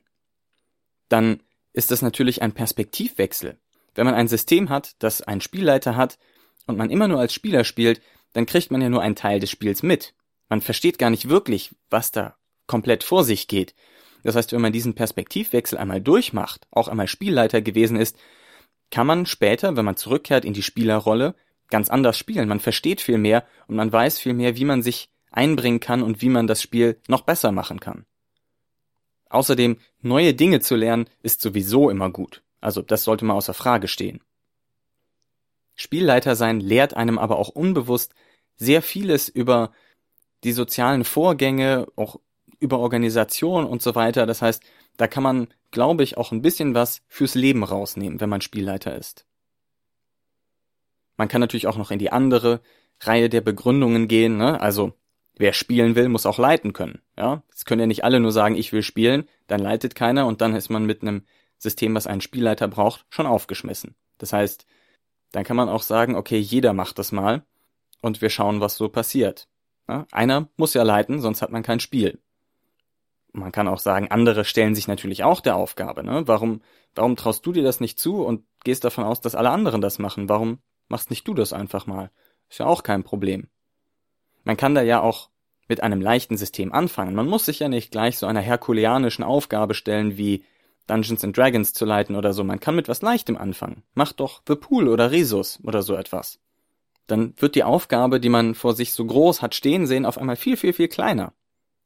Dann 1.09 1.41
ist 1.73 1.91
das 1.91 2.01
natürlich 2.01 2.41
ein 2.41 2.53
Perspektivwechsel. 2.53 3.57
Wenn 3.95 4.05
man 4.05 4.15
ein 4.15 4.27
System 4.27 4.69
hat, 4.69 4.95
das 4.99 5.21
einen 5.21 5.41
Spielleiter 5.41 5.95
hat 5.95 6.17
und 6.67 6.77
man 6.77 6.89
immer 6.89 7.07
nur 7.07 7.19
als 7.19 7.33
Spieler 7.33 7.63
spielt, 7.63 8.01
dann 8.33 8.45
kriegt 8.45 8.71
man 8.71 8.81
ja 8.81 8.89
nur 8.89 9.01
einen 9.01 9.15
Teil 9.15 9.39
des 9.39 9.49
Spiels 9.49 9.83
mit. 9.83 10.13
Man 10.49 10.61
versteht 10.61 10.97
gar 10.97 11.09
nicht 11.09 11.29
wirklich, 11.29 11.71
was 11.89 12.11
da 12.11 12.35
komplett 12.67 13.03
vor 13.03 13.23
sich 13.23 13.47
geht. 13.47 13.75
Das 14.23 14.35
heißt, 14.35 14.51
wenn 14.53 14.61
man 14.61 14.73
diesen 14.73 14.93
Perspektivwechsel 14.93 15.77
einmal 15.77 16.01
durchmacht, 16.01 16.67
auch 16.71 16.87
einmal 16.87 17.07
Spielleiter 17.07 17.61
gewesen 17.61 17.97
ist, 17.97 18.17
kann 18.91 19.07
man 19.07 19.25
später, 19.25 19.75
wenn 19.75 19.85
man 19.85 19.97
zurückkehrt 19.97 20.45
in 20.45 20.53
die 20.53 20.63
Spielerrolle, 20.63 21.35
ganz 21.69 21.89
anders 21.89 22.17
spielen. 22.17 22.47
Man 22.47 22.59
versteht 22.59 23.01
viel 23.01 23.17
mehr 23.17 23.45
und 23.67 23.75
man 23.75 23.91
weiß 23.91 24.19
viel 24.19 24.33
mehr, 24.33 24.57
wie 24.57 24.65
man 24.65 24.83
sich 24.83 25.09
einbringen 25.31 25.79
kann 25.79 26.03
und 26.03 26.21
wie 26.21 26.29
man 26.29 26.45
das 26.45 26.61
Spiel 26.61 26.99
noch 27.07 27.21
besser 27.21 27.51
machen 27.51 27.79
kann. 27.79 28.05
Außerdem, 29.29 29.77
neue 30.01 30.33
Dinge 30.33 30.59
zu 30.59 30.75
lernen 30.75 31.09
ist 31.23 31.41
sowieso 31.41 31.89
immer 31.89 32.09
gut. 32.11 32.43
Also 32.61 32.81
das 32.81 33.03
sollte 33.03 33.25
mal 33.25 33.33
außer 33.33 33.53
Frage 33.53 33.87
stehen. 33.87 34.21
Spielleiter 35.75 36.35
sein 36.35 36.59
lehrt 36.59 36.93
einem 36.95 37.17
aber 37.17 37.37
auch 37.37 37.49
unbewusst 37.49 38.13
sehr 38.55 38.81
vieles 38.81 39.27
über 39.27 39.71
die 40.43 40.51
sozialen 40.51 41.03
Vorgänge, 41.03 41.87
auch 41.95 42.19
über 42.59 42.79
Organisation 42.79 43.65
und 43.65 43.81
so 43.81 43.95
weiter. 43.95 44.25
Das 44.25 44.41
heißt, 44.41 44.63
da 44.97 45.07
kann 45.07 45.23
man, 45.23 45.47
glaube 45.71 46.03
ich, 46.03 46.17
auch 46.17 46.31
ein 46.31 46.41
bisschen 46.41 46.75
was 46.75 47.01
fürs 47.07 47.35
Leben 47.35 47.63
rausnehmen, 47.63 48.21
wenn 48.21 48.29
man 48.29 48.41
Spielleiter 48.41 48.95
ist. 48.95 49.25
Man 51.17 51.27
kann 51.27 51.41
natürlich 51.41 51.67
auch 51.67 51.77
noch 51.77 51.91
in 51.91 51.99
die 51.99 52.11
andere 52.11 52.61
Reihe 52.99 53.29
der 53.29 53.41
Begründungen 53.41 54.07
gehen, 54.07 54.37
ne? 54.37 54.61
Also, 54.61 54.93
wer 55.35 55.53
spielen 55.53 55.95
will, 55.95 56.09
muss 56.09 56.25
auch 56.25 56.37
leiten 56.37 56.73
können, 56.73 57.01
ja? 57.17 57.43
Es 57.51 57.65
können 57.65 57.81
ja 57.81 57.87
nicht 57.87 58.03
alle 58.03 58.19
nur 58.19 58.31
sagen, 58.31 58.55
ich 58.55 58.71
will 58.73 58.83
spielen, 58.83 59.27
dann 59.47 59.59
leitet 59.59 59.95
keiner 59.95 60.27
und 60.27 60.41
dann 60.41 60.55
ist 60.55 60.69
man 60.69 60.85
mit 60.85 61.01
einem 61.01 61.23
System, 61.61 61.93
was 61.93 62.07
einen 62.07 62.21
Spielleiter 62.21 62.67
braucht, 62.67 63.05
schon 63.09 63.27
aufgeschmissen. 63.27 63.95
Das 64.17 64.33
heißt, 64.33 64.65
dann 65.31 65.43
kann 65.43 65.55
man 65.55 65.69
auch 65.69 65.83
sagen, 65.83 66.15
okay, 66.15 66.39
jeder 66.39 66.73
macht 66.73 66.97
das 66.97 67.11
mal 67.11 67.45
und 68.01 68.21
wir 68.21 68.29
schauen, 68.29 68.61
was 68.61 68.75
so 68.75 68.89
passiert. 68.89 69.47
Ja? 69.87 70.07
Einer 70.11 70.49
muss 70.57 70.73
ja 70.73 70.81
leiten, 70.81 71.21
sonst 71.21 71.41
hat 71.41 71.51
man 71.51 71.63
kein 71.63 71.79
Spiel. 71.79 72.19
Man 73.31 73.51
kann 73.51 73.67
auch 73.67 73.77
sagen, 73.77 74.09
andere 74.09 74.43
stellen 74.43 74.75
sich 74.75 74.87
natürlich 74.87 75.23
auch 75.23 75.39
der 75.39 75.55
Aufgabe. 75.55 76.03
Ne? 76.03 76.23
Warum, 76.25 76.61
warum 76.95 77.15
traust 77.15 77.45
du 77.45 77.53
dir 77.53 77.63
das 77.63 77.79
nicht 77.79 77.99
zu 77.99 78.25
und 78.25 78.43
gehst 78.63 78.83
davon 78.83 79.03
aus, 79.03 79.21
dass 79.21 79.35
alle 79.35 79.51
anderen 79.51 79.81
das 79.81 79.99
machen? 79.99 80.27
Warum 80.27 80.59
machst 80.89 81.11
nicht 81.11 81.27
du 81.27 81.35
das 81.35 81.53
einfach 81.53 81.85
mal? 81.85 82.09
Ist 82.49 82.59
ja 82.59 82.65
auch 82.65 82.81
kein 82.81 83.03
Problem. 83.03 83.47
Man 84.43 84.57
kann 84.57 84.73
da 84.73 84.81
ja 84.81 84.99
auch 84.99 85.29
mit 85.69 85.83
einem 85.83 86.01
leichten 86.01 86.37
System 86.37 86.73
anfangen. 86.73 87.15
Man 87.15 87.27
muss 87.27 87.45
sich 87.45 87.59
ja 87.59 87.69
nicht 87.69 87.91
gleich 87.91 88.17
so 88.17 88.25
einer 88.25 88.41
herkuleanischen 88.41 89.23
Aufgabe 89.23 89.75
stellen 89.75 90.17
wie 90.17 90.43
Dungeons 90.91 91.23
and 91.23 91.35
Dragons 91.35 91.71
zu 91.71 91.85
leiten 91.85 92.17
oder 92.17 92.33
so. 92.33 92.43
Man 92.43 92.59
kann 92.59 92.75
mit 92.75 92.89
was 92.89 93.01
Leichtem 93.01 93.37
anfangen. 93.37 93.83
Macht 93.93 94.19
doch 94.19 94.41
The 94.45 94.55
Pool 94.55 94.89
oder 94.89 95.11
Resus 95.11 95.59
oder 95.63 95.83
so 95.83 95.95
etwas. 95.95 96.39
Dann 97.07 97.33
wird 97.37 97.55
die 97.55 97.63
Aufgabe, 97.63 98.19
die 98.19 98.29
man 98.29 98.55
vor 98.55 98.75
sich 98.75 98.91
so 98.93 99.05
groß 99.05 99.41
hat 99.41 99.55
stehen 99.55 99.87
sehen, 99.87 100.05
auf 100.05 100.17
einmal 100.17 100.35
viel, 100.35 100.57
viel, 100.57 100.73
viel 100.73 100.89
kleiner. 100.89 101.33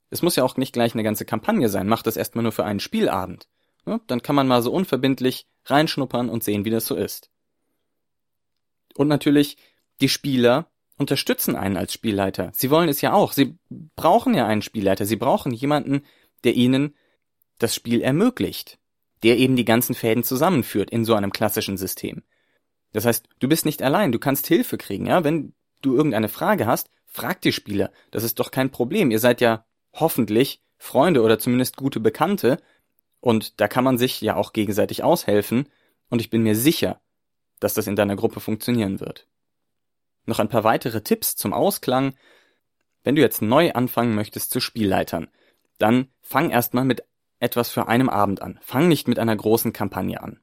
Es 0.10 0.24
muss 0.24 0.36
ja 0.36 0.44
auch 0.44 0.58
nicht 0.58 0.74
gleich 0.74 0.94
eine 0.94 1.04
ganze 1.04 1.24
Kampagne 1.24 1.70
sein. 1.70 1.88
Macht 1.88 2.08
das 2.08 2.18
erstmal 2.18 2.44
nur 2.44 2.52
für 2.52 2.66
einen 2.66 2.80
Spielabend. 2.80 3.48
Ja, 3.86 4.00
dann 4.08 4.24
kann 4.24 4.36
man 4.36 4.48
mal 4.48 4.64
so 4.64 4.72
unverbindlich 4.72 5.46
reinschnuppern 5.66 6.30
und 6.30 6.44
sehen, 6.44 6.66
wie 6.66 6.72
das 6.72 6.88
so 6.88 6.96
ist. 6.96 7.30
Und 8.96 9.08
natürlich, 9.08 9.58
die 10.02 10.10
Spieler 10.10 10.72
unterstützen 10.98 11.56
einen 11.56 11.78
als 11.78 11.94
Spielleiter. 11.94 12.52
Sie 12.56 12.72
wollen 12.72 12.90
es 12.90 13.02
ja 13.02 13.14
auch. 13.14 13.34
Sie 13.34 13.58
brauchen 13.96 14.34
ja 14.34 14.48
einen 14.48 14.64
Spielleiter. 14.64 15.06
Sie 15.06 15.18
brauchen 15.18 15.54
jemanden, 15.54 16.02
der 16.44 16.56
ihnen 16.56 16.96
das 17.60 17.76
Spiel 17.76 18.02
ermöglicht. 18.02 18.80
Der 19.26 19.38
eben 19.38 19.56
die 19.56 19.66
ganzen 19.66 19.96
Fäden 19.96 20.24
zusammenführt 20.24 20.92
in 20.92 21.04
so 21.04 21.16
einem 21.16 21.32
klassischen 21.32 21.78
System. 21.78 22.24
Das 22.94 23.06
heißt, 23.06 23.28
du 23.40 23.50
bist 23.50 23.66
nicht 23.66 23.82
allein. 23.82 24.12
Du 24.12 24.20
kannst 24.20 24.48
Hilfe 24.48 24.78
kriegen, 24.78 25.08
ja? 25.08 25.24
Wenn 25.24 25.54
du 25.82 25.96
irgendeine 25.96 26.30
Frage 26.30 26.68
hast, 26.68 26.90
frag 27.08 27.42
die 27.42 27.52
Spieler. 27.52 27.92
Das 28.12 28.24
ist 28.24 28.40
doch 28.40 28.52
kein 28.52 28.70
Problem. 28.70 29.10
Ihr 29.12 29.20
seid 29.20 29.42
ja 29.42 29.66
hoffentlich 29.94 30.62
Freunde 30.78 31.24
oder 31.24 31.40
zumindest 31.40 31.76
gute 31.76 32.00
Bekannte. 32.00 32.62
Und 33.20 33.60
da 33.60 33.68
kann 33.68 33.84
man 33.84 33.98
sich 33.98 34.22
ja 34.22 34.36
auch 34.36 34.54
gegenseitig 34.54 35.04
aushelfen. 35.04 35.70
Und 36.10 36.22
ich 36.22 36.30
bin 36.30 36.44
mir 36.44 36.56
sicher, 36.56 37.02
dass 37.60 37.74
das 37.74 37.88
in 37.88 37.96
deiner 37.96 38.16
Gruppe 38.16 38.40
funktionieren 38.40 39.00
wird. 39.00 39.28
Noch 40.26 40.40
ein 40.40 40.50
paar 40.50 40.64
weitere 40.64 41.02
Tipps 41.02 41.36
zum 41.36 41.52
Ausklang. 41.52 42.16
Wenn 43.04 43.16
du 43.16 43.22
jetzt 43.22 43.42
neu 43.42 43.72
anfangen 43.72 44.14
möchtest 44.14 44.52
zu 44.52 44.60
Spielleitern, 44.60 45.30
dann 45.80 46.10
fang 46.22 46.52
erstmal 46.52 46.86
mit 46.86 47.04
etwas 47.46 47.70
für 47.70 47.88
einem 47.88 48.10
Abend 48.10 48.42
an. 48.42 48.60
Fang 48.62 48.88
nicht 48.88 49.08
mit 49.08 49.20
einer 49.20 49.36
großen 49.36 49.72
Kampagne 49.72 50.22
an. 50.22 50.42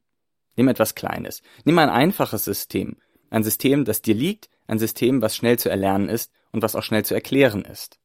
Nimm 0.55 0.67
etwas 0.67 0.95
Kleines. 0.95 1.41
Nimm 1.65 1.77
ein 1.77 1.89
einfaches 1.89 2.45
System. 2.45 2.97
Ein 3.29 3.43
System, 3.43 3.85
das 3.85 4.01
dir 4.01 4.15
liegt, 4.15 4.49
ein 4.67 4.79
System, 4.79 5.21
was 5.21 5.35
schnell 5.35 5.59
zu 5.59 5.69
erlernen 5.69 6.09
ist 6.09 6.31
und 6.51 6.61
was 6.61 6.75
auch 6.75 6.83
schnell 6.83 7.03
zu 7.03 7.13
erklären 7.13 7.65
ist. 7.65 7.99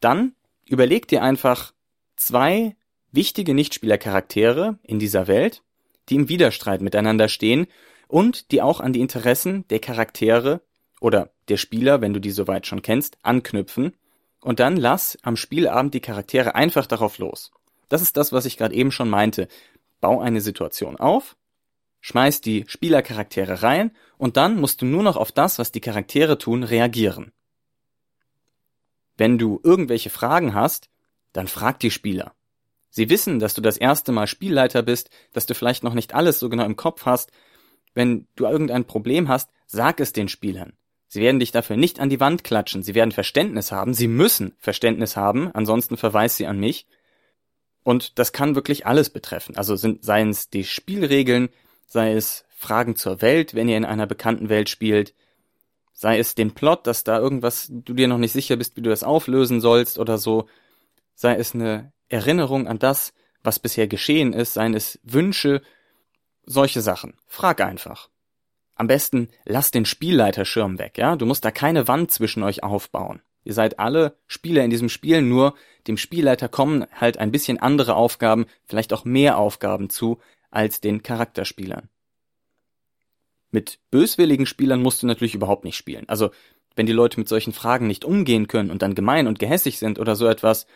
Dann 0.00 0.34
überleg 0.66 1.08
dir 1.08 1.22
einfach 1.22 1.72
zwei 2.16 2.76
wichtige 3.12 3.54
Nichtspielercharaktere 3.54 4.78
in 4.82 4.98
dieser 4.98 5.26
Welt, 5.26 5.62
die 6.08 6.16
im 6.16 6.28
Widerstreit 6.28 6.80
miteinander 6.80 7.28
stehen 7.28 7.66
und 8.08 8.50
die 8.50 8.62
auch 8.62 8.80
an 8.80 8.92
die 8.92 9.00
Interessen 9.00 9.66
der 9.68 9.78
Charaktere 9.78 10.60
oder 11.00 11.32
der 11.48 11.56
Spieler, 11.56 12.00
wenn 12.00 12.12
du 12.12 12.20
die 12.20 12.30
soweit 12.30 12.66
schon 12.66 12.82
kennst, 12.82 13.18
anknüpfen. 13.22 13.96
Und 14.40 14.60
dann 14.60 14.76
lass 14.76 15.18
am 15.22 15.36
Spielabend 15.36 15.94
die 15.94 16.00
Charaktere 16.00 16.54
einfach 16.54 16.86
darauf 16.86 17.18
los. 17.18 17.52
Das 17.90 18.00
ist 18.00 18.16
das, 18.16 18.32
was 18.32 18.46
ich 18.46 18.56
gerade 18.56 18.74
eben 18.74 18.92
schon 18.92 19.10
meinte. 19.10 19.48
Bau 20.00 20.20
eine 20.20 20.40
Situation 20.40 20.96
auf, 20.96 21.36
schmeiß 22.00 22.40
die 22.40 22.64
Spielercharaktere 22.66 23.62
rein 23.62 23.90
und 24.16 24.38
dann 24.38 24.58
musst 24.58 24.80
du 24.80 24.86
nur 24.86 25.02
noch 25.02 25.18
auf 25.18 25.32
das, 25.32 25.58
was 25.58 25.72
die 25.72 25.82
Charaktere 25.82 26.38
tun, 26.38 26.62
reagieren. 26.62 27.32
Wenn 29.18 29.36
du 29.36 29.60
irgendwelche 29.62 30.08
Fragen 30.08 30.54
hast, 30.54 30.88
dann 31.34 31.48
frag 31.48 31.78
die 31.80 31.90
Spieler. 31.90 32.32
Sie 32.88 33.10
wissen, 33.10 33.38
dass 33.38 33.54
du 33.54 33.60
das 33.60 33.76
erste 33.76 34.12
Mal 34.12 34.26
Spielleiter 34.26 34.82
bist, 34.82 35.10
dass 35.32 35.46
du 35.46 35.54
vielleicht 35.54 35.84
noch 35.84 35.94
nicht 35.94 36.14
alles 36.14 36.38
so 36.38 36.48
genau 36.48 36.64
im 36.64 36.76
Kopf 36.76 37.04
hast. 37.04 37.30
Wenn 37.92 38.26
du 38.36 38.46
irgendein 38.46 38.86
Problem 38.86 39.28
hast, 39.28 39.50
sag 39.66 40.00
es 40.00 40.12
den 40.12 40.28
Spielern. 40.28 40.72
Sie 41.06 41.20
werden 41.20 41.40
dich 41.40 41.50
dafür 41.50 41.76
nicht 41.76 41.98
an 41.98 42.08
die 42.08 42.20
Wand 42.20 42.44
klatschen, 42.44 42.84
sie 42.84 42.94
werden 42.94 43.10
Verständnis 43.10 43.72
haben, 43.72 43.94
sie 43.94 44.06
müssen 44.06 44.54
Verständnis 44.58 45.16
haben, 45.16 45.50
ansonsten 45.52 45.96
verweist 45.96 46.36
sie 46.36 46.46
an 46.46 46.60
mich. 46.60 46.86
Und 47.82 48.18
das 48.18 48.32
kann 48.32 48.54
wirklich 48.54 48.86
alles 48.86 49.10
betreffen. 49.10 49.56
Also 49.56 49.76
sind, 49.76 50.04
seien 50.04 50.30
es 50.30 50.50
die 50.50 50.64
Spielregeln, 50.64 51.48
sei 51.86 52.12
es 52.12 52.44
Fragen 52.54 52.94
zur 52.94 53.22
Welt, 53.22 53.54
wenn 53.54 53.68
ihr 53.68 53.76
in 53.76 53.84
einer 53.84 54.06
bekannten 54.06 54.48
Welt 54.48 54.68
spielt, 54.68 55.14
sei 55.92 56.18
es 56.18 56.34
den 56.34 56.52
Plot, 56.52 56.86
dass 56.86 57.04
da 57.04 57.18
irgendwas 57.18 57.68
du 57.70 57.94
dir 57.94 58.08
noch 58.08 58.18
nicht 58.18 58.32
sicher 58.32 58.56
bist, 58.56 58.76
wie 58.76 58.82
du 58.82 58.90
das 58.90 59.02
auflösen 59.02 59.60
sollst 59.60 59.98
oder 59.98 60.18
so, 60.18 60.48
sei 61.14 61.36
es 61.36 61.54
eine 61.54 61.92
Erinnerung 62.08 62.68
an 62.68 62.78
das, 62.78 63.12
was 63.42 63.58
bisher 63.58 63.86
geschehen 63.86 64.32
ist, 64.32 64.54
seien 64.54 64.74
es 64.74 64.98
Wünsche, 65.02 65.62
solche 66.44 66.80
Sachen. 66.80 67.14
Frag 67.26 67.60
einfach. 67.60 68.08
Am 68.74 68.86
besten 68.86 69.28
lass 69.44 69.70
den 69.70 69.84
Spielleiterschirm 69.84 70.78
weg, 70.78 70.96
ja? 70.96 71.16
Du 71.16 71.26
musst 71.26 71.44
da 71.44 71.50
keine 71.50 71.86
Wand 71.86 72.10
zwischen 72.10 72.42
euch 72.42 72.62
aufbauen. 72.62 73.20
Ihr 73.44 73.54
seid 73.54 73.78
alle 73.78 74.16
Spieler 74.26 74.64
in 74.64 74.70
diesem 74.70 74.88
Spiel, 74.88 75.22
nur 75.22 75.54
dem 75.86 75.96
Spielleiter 75.96 76.48
kommen 76.48 76.86
halt 76.92 77.16
ein 77.16 77.32
bisschen 77.32 77.58
andere 77.58 77.94
Aufgaben, 77.94 78.46
vielleicht 78.66 78.92
auch 78.92 79.04
mehr 79.04 79.38
Aufgaben 79.38 79.88
zu, 79.88 80.18
als 80.50 80.80
den 80.80 81.02
Charakterspielern. 81.02 81.88
Mit 83.50 83.80
böswilligen 83.90 84.46
Spielern 84.46 84.82
musst 84.82 85.02
du 85.02 85.06
natürlich 85.06 85.34
überhaupt 85.34 85.64
nicht 85.64 85.76
spielen. 85.76 86.08
Also, 86.08 86.30
wenn 86.76 86.86
die 86.86 86.92
Leute 86.92 87.18
mit 87.18 87.28
solchen 87.28 87.52
Fragen 87.52 87.86
nicht 87.86 88.04
umgehen 88.04 88.46
können 88.46 88.70
und 88.70 88.82
dann 88.82 88.94
gemein 88.94 89.26
und 89.26 89.38
gehässig 89.38 89.78
sind 89.78 89.98
oder 89.98 90.14
so 90.14 90.26
etwas, 90.26 90.66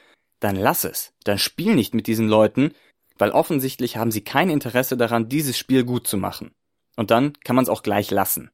dann 0.40 0.56
lass 0.56 0.84
es. 0.84 1.12
Dann 1.24 1.38
spiel 1.38 1.74
nicht 1.74 1.94
mit 1.94 2.06
diesen 2.06 2.28
Leuten, 2.28 2.72
weil 3.16 3.30
offensichtlich 3.30 3.96
haben 3.96 4.10
sie 4.10 4.22
kein 4.22 4.50
Interesse 4.50 4.96
daran, 4.96 5.28
dieses 5.28 5.56
Spiel 5.56 5.84
gut 5.84 6.06
zu 6.06 6.16
machen. 6.16 6.52
Und 6.96 7.10
dann 7.10 7.32
kann 7.44 7.56
man 7.56 7.62
es 7.62 7.68
auch 7.68 7.82
gleich 7.82 8.10
lassen. 8.10 8.50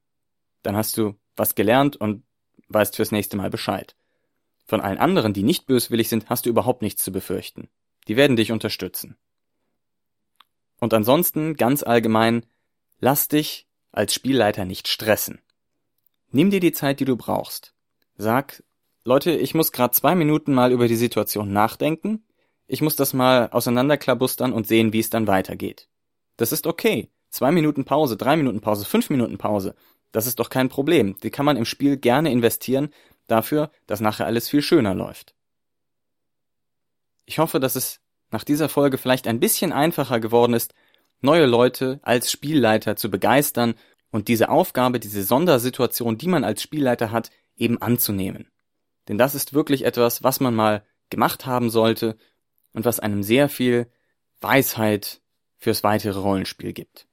Dann 0.62 0.76
hast 0.76 0.98
du 0.98 1.14
was 1.36 1.54
gelernt 1.54 1.96
und 1.96 2.22
weißt 2.68 2.96
fürs 2.96 3.12
nächste 3.12 3.36
Mal 3.36 3.50
Bescheid. 3.50 3.96
Von 4.70 4.80
allen 4.80 4.98
anderen, 4.98 5.32
die 5.32 5.42
nicht 5.42 5.66
böswillig 5.66 6.08
sind, 6.08 6.30
hast 6.30 6.46
du 6.46 6.48
überhaupt 6.48 6.80
nichts 6.80 7.02
zu 7.02 7.10
befürchten. 7.10 7.68
Die 8.06 8.16
werden 8.16 8.36
dich 8.36 8.52
unterstützen. 8.52 9.16
Und 10.78 10.94
ansonsten, 10.94 11.56
ganz 11.56 11.82
allgemein, 11.82 12.46
lass 13.00 13.26
dich 13.26 13.66
als 13.90 14.14
Spielleiter 14.14 14.64
nicht 14.64 14.86
stressen. 14.86 15.40
Nimm 16.30 16.50
dir 16.50 16.60
die 16.60 16.70
Zeit, 16.70 17.00
die 17.00 17.04
du 17.04 17.16
brauchst. 17.16 17.74
Sag, 18.16 18.62
Leute, 19.02 19.32
ich 19.32 19.56
muss 19.56 19.72
gerade 19.72 19.92
zwei 19.92 20.14
Minuten 20.14 20.54
mal 20.54 20.70
über 20.70 20.86
die 20.86 20.94
Situation 20.94 21.52
nachdenken. 21.52 22.22
Ich 22.68 22.80
muss 22.80 22.94
das 22.94 23.12
mal 23.12 23.48
auseinanderklabustern 23.50 24.52
und 24.52 24.68
sehen, 24.68 24.92
wie 24.92 25.00
es 25.00 25.10
dann 25.10 25.26
weitergeht. 25.26 25.88
Das 26.36 26.52
ist 26.52 26.68
okay. 26.68 27.10
Zwei 27.30 27.50
Minuten 27.50 27.84
Pause, 27.84 28.16
drei 28.16 28.36
Minuten 28.36 28.60
Pause, 28.60 28.84
fünf 28.84 29.10
Minuten 29.10 29.36
Pause. 29.36 29.74
Das 30.12 30.28
ist 30.28 30.38
doch 30.38 30.48
kein 30.48 30.68
Problem. 30.68 31.16
Die 31.24 31.30
kann 31.30 31.44
man 31.44 31.56
im 31.56 31.64
Spiel 31.64 31.96
gerne 31.96 32.30
investieren 32.30 32.90
dafür, 33.30 33.70
dass 33.86 34.00
nachher 34.00 34.26
alles 34.26 34.48
viel 34.48 34.62
schöner 34.62 34.94
läuft. 34.94 35.34
Ich 37.26 37.38
hoffe, 37.38 37.60
dass 37.60 37.76
es 37.76 38.00
nach 38.30 38.44
dieser 38.44 38.68
Folge 38.68 38.98
vielleicht 38.98 39.26
ein 39.26 39.40
bisschen 39.40 39.72
einfacher 39.72 40.20
geworden 40.20 40.54
ist, 40.54 40.74
neue 41.20 41.46
Leute 41.46 42.00
als 42.02 42.30
Spielleiter 42.30 42.96
zu 42.96 43.10
begeistern 43.10 43.74
und 44.10 44.28
diese 44.28 44.48
Aufgabe, 44.48 45.00
diese 45.00 45.22
Sondersituation, 45.22 46.18
die 46.18 46.28
man 46.28 46.44
als 46.44 46.62
Spielleiter 46.62 47.10
hat, 47.10 47.30
eben 47.56 47.80
anzunehmen. 47.80 48.50
Denn 49.08 49.18
das 49.18 49.34
ist 49.34 49.52
wirklich 49.52 49.84
etwas, 49.84 50.22
was 50.22 50.40
man 50.40 50.54
mal 50.54 50.84
gemacht 51.10 51.46
haben 51.46 51.70
sollte 51.70 52.16
und 52.72 52.84
was 52.84 53.00
einem 53.00 53.22
sehr 53.22 53.48
viel 53.48 53.90
Weisheit 54.40 55.20
fürs 55.58 55.84
weitere 55.84 56.18
Rollenspiel 56.18 56.72
gibt. 56.72 57.06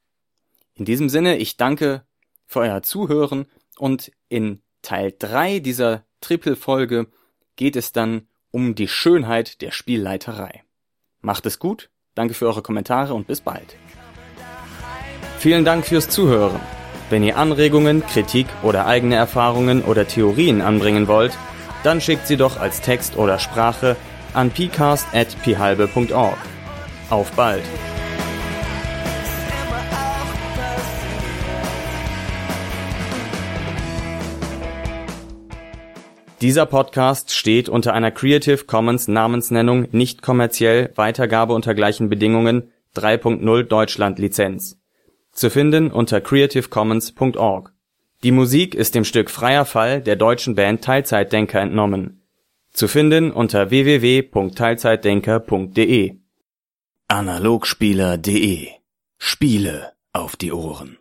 In 0.73 0.85
diesem 0.85 1.09
Sinne, 1.09 1.37
ich 1.37 1.57
danke 1.57 2.05
für 2.45 2.59
euer 2.59 2.81
Zuhören 2.81 3.47
und 3.77 4.11
in 4.29 4.61
Teil 4.81 5.13
3 5.17 5.59
dieser 5.59 6.05
Triple-Folge 6.21 7.07
geht 7.55 7.75
es 7.75 7.91
dann 7.91 8.27
um 8.51 8.75
die 8.75 8.87
Schönheit 8.87 9.61
der 9.61 9.71
Spielleiterei. 9.71 10.63
Macht 11.21 11.45
es 11.45 11.59
gut, 11.59 11.89
danke 12.15 12.33
für 12.33 12.47
eure 12.47 12.61
Kommentare 12.61 13.13
und 13.13 13.27
bis 13.27 13.41
bald. 13.41 13.75
Vielen 15.39 15.65
Dank 15.65 15.85
fürs 15.85 16.09
Zuhören. 16.09 16.59
Wenn 17.09 17.23
ihr 17.23 17.37
Anregungen, 17.37 18.05
Kritik 18.05 18.47
oder 18.63 18.85
eigene 18.85 19.15
Erfahrungen 19.15 19.81
oder 19.83 20.07
Theorien 20.07 20.61
anbringen 20.61 21.07
wollt, 21.07 21.37
dann 21.83 22.01
schickt 22.01 22.27
sie 22.27 22.37
doch 22.37 22.59
als 22.59 22.81
Text 22.81 23.17
oder 23.17 23.39
Sprache 23.39 23.95
an 24.33 24.51
pcast.phalbe.org. 24.51 26.37
Auf 27.09 27.31
bald! 27.31 27.63
Dieser 36.41 36.67
Podcast 36.67 37.33
steht 37.33 37.67
unter 37.67 37.95
einer 37.95 38.11
Creative 38.11 38.65
Commons 38.65 39.07
Namensnennung 39.07 39.87
nicht 39.91 40.21
kommerziell 40.21 40.91
Weitergabe 40.95 41.53
unter 41.53 41.73
gleichen 41.73 42.09
Bedingungen 42.09 42.71
3.0 42.95 43.63
Deutschland 43.63 44.19
Lizenz. 44.19 44.79
Zu 45.31 45.49
finden 45.49 45.89
unter 45.89 46.21
creativecommons.org. 46.21 47.73
Die 48.23 48.31
Musik 48.31 48.75
ist 48.75 48.93
dem 48.93 49.03
Stück 49.03 49.31
Freier 49.31 49.65
Fall 49.65 49.99
der 50.01 50.15
deutschen 50.15 50.53
Band 50.53 50.83
Teilzeitdenker 50.83 51.59
entnommen. 51.59 52.21
Zu 52.71 52.87
finden 52.87 53.31
unter 53.31 53.71
www.teilzeitdenker.de. 53.71 56.17
Analogspieler.de 57.07 58.67
Spiele 59.17 59.93
auf 60.13 60.35
die 60.35 60.51
Ohren 60.51 60.99